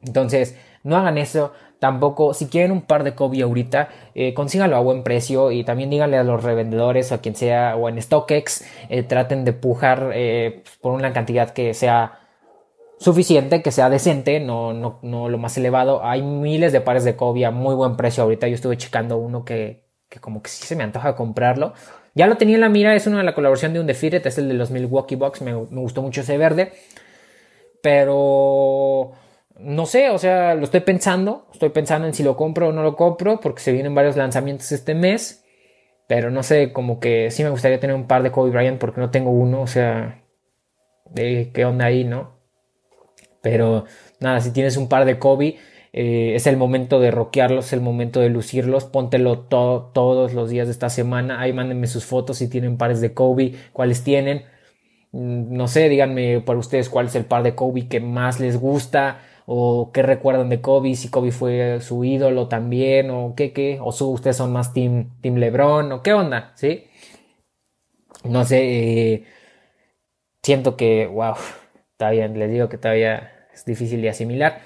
Entonces, 0.03 0.59
no 0.83 0.97
hagan 0.97 1.19
eso. 1.19 1.53
Tampoco, 1.79 2.33
si 2.33 2.47
quieren 2.47 2.71
un 2.71 2.83
par 2.83 3.03
de 3.03 3.15
Kobe 3.15 3.43
ahorita, 3.43 3.89
eh, 4.15 4.35
consíganlo 4.35 4.77
a 4.77 4.81
buen 4.81 5.03
precio 5.03 5.51
y 5.51 5.65
también 5.65 5.91
díganle 5.91 6.17
a 6.17 6.23
los 6.23 6.45
revendedores 6.45 7.11
o 7.11 7.17
a 7.17 7.19
quien 7.19 7.35
sea 7.35 7.77
o 7.77 7.89
en 7.89 8.01
StockX, 8.01 8.65
eh, 8.89 9.03
traten 9.03 9.45
de 9.45 9.53
pujar 9.53 10.11
eh, 10.15 10.63
por 10.81 10.93
una 10.93 11.13
cantidad 11.13 11.51
que 11.51 11.75
sea 11.75 12.22
suficiente, 13.03 13.63
que 13.63 13.71
sea 13.71 13.91
decente, 13.91 14.41
no, 14.41 14.73
no, 14.73 14.99
no 15.03 15.29
lo 15.29 15.39
más 15.39 15.57
elevado. 15.57 16.05
Hay 16.05 16.23
miles 16.23 16.73
de 16.73 16.81
pares 16.81 17.05
de 17.05 17.17
Kobe 17.17 17.45
a 17.45 17.51
muy 17.51 17.75
buen 17.75 17.97
precio 17.97 18.23
ahorita. 18.23 18.49
Yo 18.49 18.55
estuve 18.55 18.77
checando 18.77 19.17
uno 19.19 19.45
que, 19.45 19.85
que 20.09 20.21
como 20.21 20.43
que 20.43 20.51
sí 20.51 20.67
se 20.67 20.77
me 20.77 20.85
antoja 20.85 21.17
comprarlo. 21.17 21.75
Ya 22.15 22.27
lo 22.27 22.37
tenía 22.37 22.57
en 22.57 22.61
la 22.61 22.69
mira, 22.69 22.95
es 22.95 23.07
una 23.07 23.19
de 23.19 23.25
la 23.25 23.35
colaboración 23.35 23.73
de 23.73 23.81
un 23.81 23.87
Defeated, 23.87 24.27
es 24.27 24.39
el 24.39 24.49
de 24.49 24.55
los 24.55 24.71
Milwaukee 24.71 25.17
Bucks, 25.17 25.43
me, 25.43 25.53
me 25.53 25.81
gustó 25.81 26.03
mucho 26.03 26.21
ese 26.21 26.37
verde. 26.39 26.73
Pero 27.83 29.13
no 29.59 29.87
sé, 29.87 30.11
o 30.11 30.19
sea, 30.19 30.55
lo 30.55 30.65
estoy 30.65 30.81
pensando, 30.81 31.47
estoy 31.53 31.71
pensando 31.71 32.07
en 32.07 32.15
si 32.15 32.23
lo 32.23 32.37
compro 32.37 32.69
o 32.69 32.73
no 32.73 32.83
lo 32.83 32.97
compro, 32.97 33.41
porque 33.41 33.63
se 33.63 33.73
vienen 33.73 33.95
varios 33.95 34.17
lanzamientos 34.17 34.73
este 34.73 34.95
mes. 34.95 35.45
Pero 36.09 36.31
no 36.31 36.43
sé, 36.43 36.73
como 36.73 37.01
que 37.01 37.31
sí 37.31 37.43
me 37.43 37.51
gustaría 37.51 37.81
tener 37.81 37.97
un 37.97 38.07
par 38.07 38.23
de 38.23 38.31
Kobe 38.31 38.51
Bryant 38.51 38.79
porque 38.79 39.01
no 39.01 39.11
tengo 39.11 39.31
uno, 39.31 39.63
o 39.63 39.67
sea, 39.67 40.23
de 41.07 41.51
qué 41.55 41.65
onda 41.65 41.87
ahí, 41.87 42.05
¿no? 42.05 42.42
Pero 43.43 43.85
nada, 44.21 44.41
si 44.41 44.53
tienes 44.53 44.77
un 44.79 44.89
par 44.89 45.05
de 45.05 45.19
Kobe, 45.19 45.59
eh, 45.93 46.33
es 46.35 46.47
el 46.47 46.57
momento 46.57 47.01
de 47.01 47.11
rockearlos, 47.11 47.67
es 47.67 47.73
el 47.75 47.83
momento 47.83 48.21
de 48.21 48.31
lucirlos, 48.31 48.85
póntelo 48.87 49.41
todos 49.41 50.33
los 50.35 50.51
días 50.51 50.69
de 50.69 50.73
esta 50.73 50.89
semana, 50.91 51.41
ahí 51.41 51.53
mándenme 51.53 51.87
sus 51.89 52.05
fotos 52.07 52.39
si 52.39 52.49
tienen 52.49 52.79
pares 52.79 53.01
de 53.03 53.15
Kobe, 53.15 53.55
cuáles 53.73 54.05
tienen, 54.05 54.45
mm, 55.13 55.55
no 55.57 55.69
sé, 55.69 55.89
díganme 55.89 56.41
para 56.41 56.59
ustedes 56.59 56.89
cuál 56.89 57.07
es 57.07 57.15
el 57.15 57.25
par 57.27 57.43
de 57.43 57.55
Kobe 57.55 57.89
que 57.89 58.01
más 58.01 58.41
les 58.41 58.59
gusta 58.59 59.21
o 59.47 59.91
qué 59.93 60.03
recuerdan 60.03 60.49
de 60.49 60.61
Kobe, 60.61 60.95
si 60.95 61.09
Kobe 61.11 61.33
fue 61.33 61.81
su 61.81 62.05
ídolo 62.05 62.49
también 62.49 63.11
o 63.11 63.35
qué, 63.37 63.53
qué, 63.53 63.79
o 63.83 63.93
su, 63.93 64.11
ustedes 64.11 64.37
son 64.37 64.53
más 64.53 64.73
team, 64.73 65.11
team 65.21 65.37
LeBron 65.37 65.93
o 65.93 66.03
qué 66.03 66.13
onda, 66.15 66.53
¿sí? 66.57 66.85
No 68.25 68.45
sé, 68.45 68.59
eh, 69.15 69.25
siento 70.43 70.77
que, 70.77 71.07
wow, 71.07 71.35
les 72.11 72.51
digo 72.51 72.69
que 72.69 72.79
todavía 72.79 73.33
es 73.53 73.65
difícil 73.65 74.03
de 74.03 74.11
asimilar. 74.11 74.61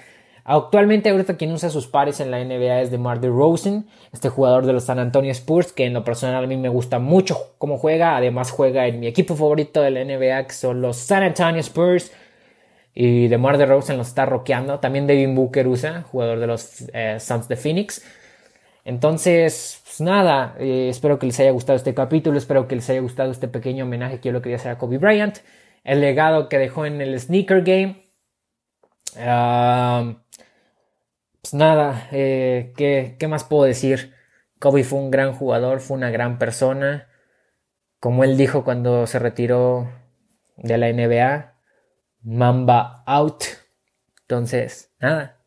Actualmente 0.49 1.09
ahorita 1.09 1.35
quien 1.35 1.51
usa 1.51 1.69
sus 1.69 1.87
pares 1.87 2.21
en 2.21 2.31
la 2.31 2.41
NBA 2.41 2.81
es 2.81 2.89
DeMar 2.89 3.19
DeRozan, 3.19 3.85
este 4.13 4.29
jugador 4.29 4.65
de 4.65 4.71
los 4.71 4.85
San 4.85 4.97
Antonio 4.97 5.31
Spurs 5.31 5.73
que 5.73 5.85
en 5.85 5.93
lo 5.93 6.05
personal 6.05 6.41
a 6.41 6.47
mí 6.47 6.55
me 6.55 6.69
gusta 6.69 6.99
mucho 6.99 7.55
cómo 7.57 7.77
juega, 7.77 8.15
además 8.15 8.51
juega 8.51 8.87
en 8.87 9.01
mi 9.01 9.07
equipo 9.07 9.35
favorito 9.35 9.81
de 9.81 9.91
la 9.91 10.05
NBA 10.05 10.47
que 10.47 10.53
son 10.53 10.81
los 10.81 10.95
San 10.95 11.23
Antonio 11.23 11.59
Spurs 11.59 12.13
y 12.93 13.27
DeMar 13.27 13.57
DeRozan 13.57 13.97
los 13.97 14.07
está 14.07 14.25
rockeando, 14.25 14.79
también 14.79 15.05
Devin 15.05 15.35
Booker 15.35 15.67
usa, 15.67 16.03
jugador 16.03 16.39
de 16.39 16.47
los 16.47 16.85
eh, 16.93 17.17
Suns 17.19 17.47
de 17.49 17.55
Phoenix. 17.57 18.01
Entonces, 18.85 19.83
pues 19.83 19.99
nada, 19.99 20.55
eh, 20.57 20.87
espero 20.89 21.19
que 21.19 21.25
les 21.25 21.37
haya 21.41 21.51
gustado 21.51 21.75
este 21.75 21.93
capítulo, 21.93 22.37
espero 22.37 22.69
que 22.69 22.75
les 22.75 22.89
haya 22.89 23.01
gustado 23.01 23.31
este 23.31 23.49
pequeño 23.49 23.83
homenaje 23.83 24.19
que 24.19 24.29
yo 24.29 24.33
lo 24.33 24.41
quería 24.41 24.55
hacer 24.55 24.71
a 24.71 24.77
Kobe 24.77 24.97
Bryant, 24.97 25.39
el 25.87 26.01
legado 26.01 26.49
que 26.49 26.59
dejó 26.59 26.85
en 26.85 27.01
el 27.01 27.17
sneaker 27.19 27.63
game. 27.63 28.11
Ah, 29.17 30.17
pues 31.41 31.53
nada, 31.53 32.09
eh, 32.11 32.73
¿qué, 32.75 33.27
más 33.27 33.45
puedo 33.45 33.63
decir? 33.63 34.13
Kobe 34.59 34.83
fue 34.83 34.99
un 34.99 35.11
gran 35.11 35.33
jugador, 35.33 35.79
fue 35.79 35.95
una 35.95 36.11
gran 36.11 36.37
persona. 36.39 37.07
Como 38.01 38.25
él 38.25 38.35
dijo 38.37 38.65
cuando 38.65 39.07
se 39.07 39.17
retiró 39.17 39.89
de 40.57 40.77
la 40.77 40.91
NBA, 40.91 41.55
Mamba 42.21 43.03
out. 43.05 43.43
Entonces, 44.23 44.93
nada. 44.99 45.41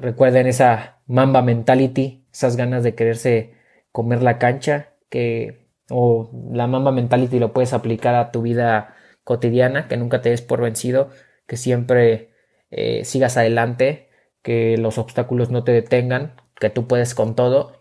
recuerden 0.00 0.46
esa 0.46 1.00
Mamba 1.06 1.40
mentality, 1.40 2.26
esas 2.30 2.56
ganas 2.56 2.82
de 2.84 2.94
quererse 2.94 3.54
comer 3.92 4.22
la 4.22 4.38
cancha, 4.38 4.92
que 5.08 5.69
o 5.90 6.30
la 6.52 6.66
Mamba 6.66 6.92
mentality 6.92 7.38
lo 7.38 7.52
puedes 7.52 7.72
aplicar 7.72 8.14
a 8.14 8.30
tu 8.32 8.42
vida 8.42 8.94
cotidiana, 9.24 9.88
que 9.88 9.96
nunca 9.96 10.22
te 10.22 10.30
des 10.30 10.42
por 10.42 10.62
vencido, 10.62 11.10
que 11.46 11.56
siempre 11.56 12.30
eh, 12.70 13.04
sigas 13.04 13.36
adelante, 13.36 14.08
que 14.42 14.76
los 14.78 14.98
obstáculos 14.98 15.50
no 15.50 15.64
te 15.64 15.72
detengan, 15.72 16.34
que 16.58 16.70
tú 16.70 16.86
puedes 16.86 17.14
con 17.14 17.34
todo. 17.34 17.72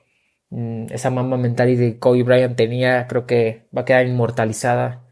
Mm, 0.50 0.88
esa 0.92 1.10
mamba 1.10 1.38
mental 1.38 1.78
de 1.78 2.00
Kobe 2.00 2.24
Bryant 2.24 2.56
tenía, 2.58 3.08
creo 3.08 3.26
que 3.26 3.68
va 3.76 3.82
a 3.82 3.86
quedar 3.86 4.08
inmortalizada 4.08 5.06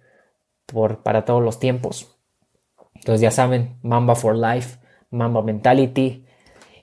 por, 0.66 1.04
para 1.04 1.26
todos 1.26 1.44
los 1.44 1.60
tiempos. 1.60 2.18
Entonces 2.96 3.22
ya 3.22 3.32
saben, 3.32 3.78
Mamba 3.84 4.16
for 4.16 4.36
Life, 4.36 4.80
Mamba 5.12 5.42
Mentality 5.42 6.27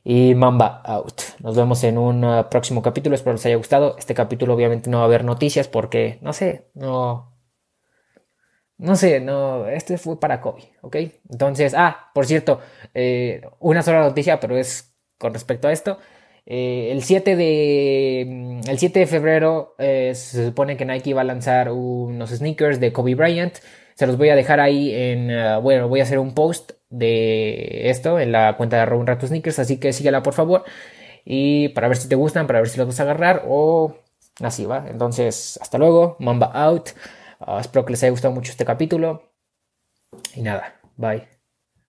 y 0.04 0.34
Mamba 0.34 0.82
Out. 0.84 1.22
Nos 1.40 1.56
vemos 1.56 1.82
en 1.82 1.96
un 1.96 2.22
uh, 2.24 2.48
próximo 2.50 2.82
capítulo, 2.82 3.14
espero 3.14 3.32
les 3.32 3.46
haya 3.46 3.56
gustado. 3.56 3.96
Este 3.98 4.14
capítulo 4.14 4.54
obviamente 4.54 4.90
no 4.90 4.98
va 4.98 5.04
a 5.04 5.06
haber 5.06 5.24
noticias 5.24 5.66
porque, 5.66 6.18
no 6.20 6.34
sé, 6.34 6.68
no, 6.74 7.34
no 8.76 8.96
sé, 8.96 9.20
no, 9.20 9.66
este 9.68 9.96
fue 9.98 10.20
para 10.20 10.40
Kobe, 10.42 10.72
¿ok? 10.82 10.96
Entonces, 11.30 11.74
ah, 11.76 12.10
por 12.14 12.26
cierto, 12.26 12.60
eh, 12.92 13.40
una 13.60 13.82
sola 13.82 14.00
noticia, 14.00 14.40
pero 14.40 14.56
es 14.58 14.94
con 15.18 15.32
respecto 15.32 15.68
a 15.68 15.72
esto. 15.72 15.98
Eh, 16.44 16.90
el, 16.92 17.02
7 17.02 17.36
de, 17.36 18.26
mm, 18.28 18.68
el 18.68 18.78
7 18.78 19.00
de 19.00 19.06
febrero 19.06 19.74
eh, 19.78 20.12
se 20.14 20.46
supone 20.46 20.76
que 20.76 20.84
Nike 20.84 21.14
va 21.14 21.22
a 21.22 21.24
lanzar 21.24 21.72
unos 21.72 22.30
sneakers 22.30 22.78
de 22.78 22.92
Kobe 22.92 23.14
Bryant. 23.14 23.54
Se 23.94 24.06
los 24.06 24.18
voy 24.18 24.28
a 24.28 24.36
dejar 24.36 24.60
ahí 24.60 24.92
en, 24.92 25.30
bueno, 25.62 25.88
voy 25.88 26.00
a 26.00 26.02
hacer 26.02 26.18
un 26.18 26.34
post 26.34 26.72
de 26.94 27.90
esto 27.90 28.18
en 28.20 28.33
la 28.33 28.57
cuenta 28.57 28.85
de 28.85 28.94
un 28.94 29.07
Rato 29.07 29.26
Sneakers, 29.26 29.59
así 29.59 29.78
que 29.78 29.92
síguela 29.92 30.22
por 30.22 30.35
favor. 30.35 30.64
Y 31.24 31.68
para 31.70 31.88
ver 31.88 31.96
si 31.96 32.09
te 32.09 32.14
gustan, 32.16 32.46
para 32.46 32.61
ver 32.61 32.68
si 32.68 32.78
los 32.78 32.87
vas 32.87 33.00
a 33.00 33.04
agarrar 33.04 33.44
o 33.46 33.96
así 34.40 34.64
va. 34.66 34.87
Entonces, 34.88 35.59
hasta 35.62 35.78
luego, 35.78 36.16
Mamba 36.20 36.50
out. 36.54 36.90
Ah, 37.40 37.59
espero 37.61 37.85
que 37.85 37.92
les 37.92 38.02
haya 38.02 38.11
gustado 38.11 38.35
mucho 38.35 38.52
este 38.52 38.64
capítulo. 38.64 39.33
Y 40.35 40.42
nada, 40.42 40.80
bye. 40.96 41.33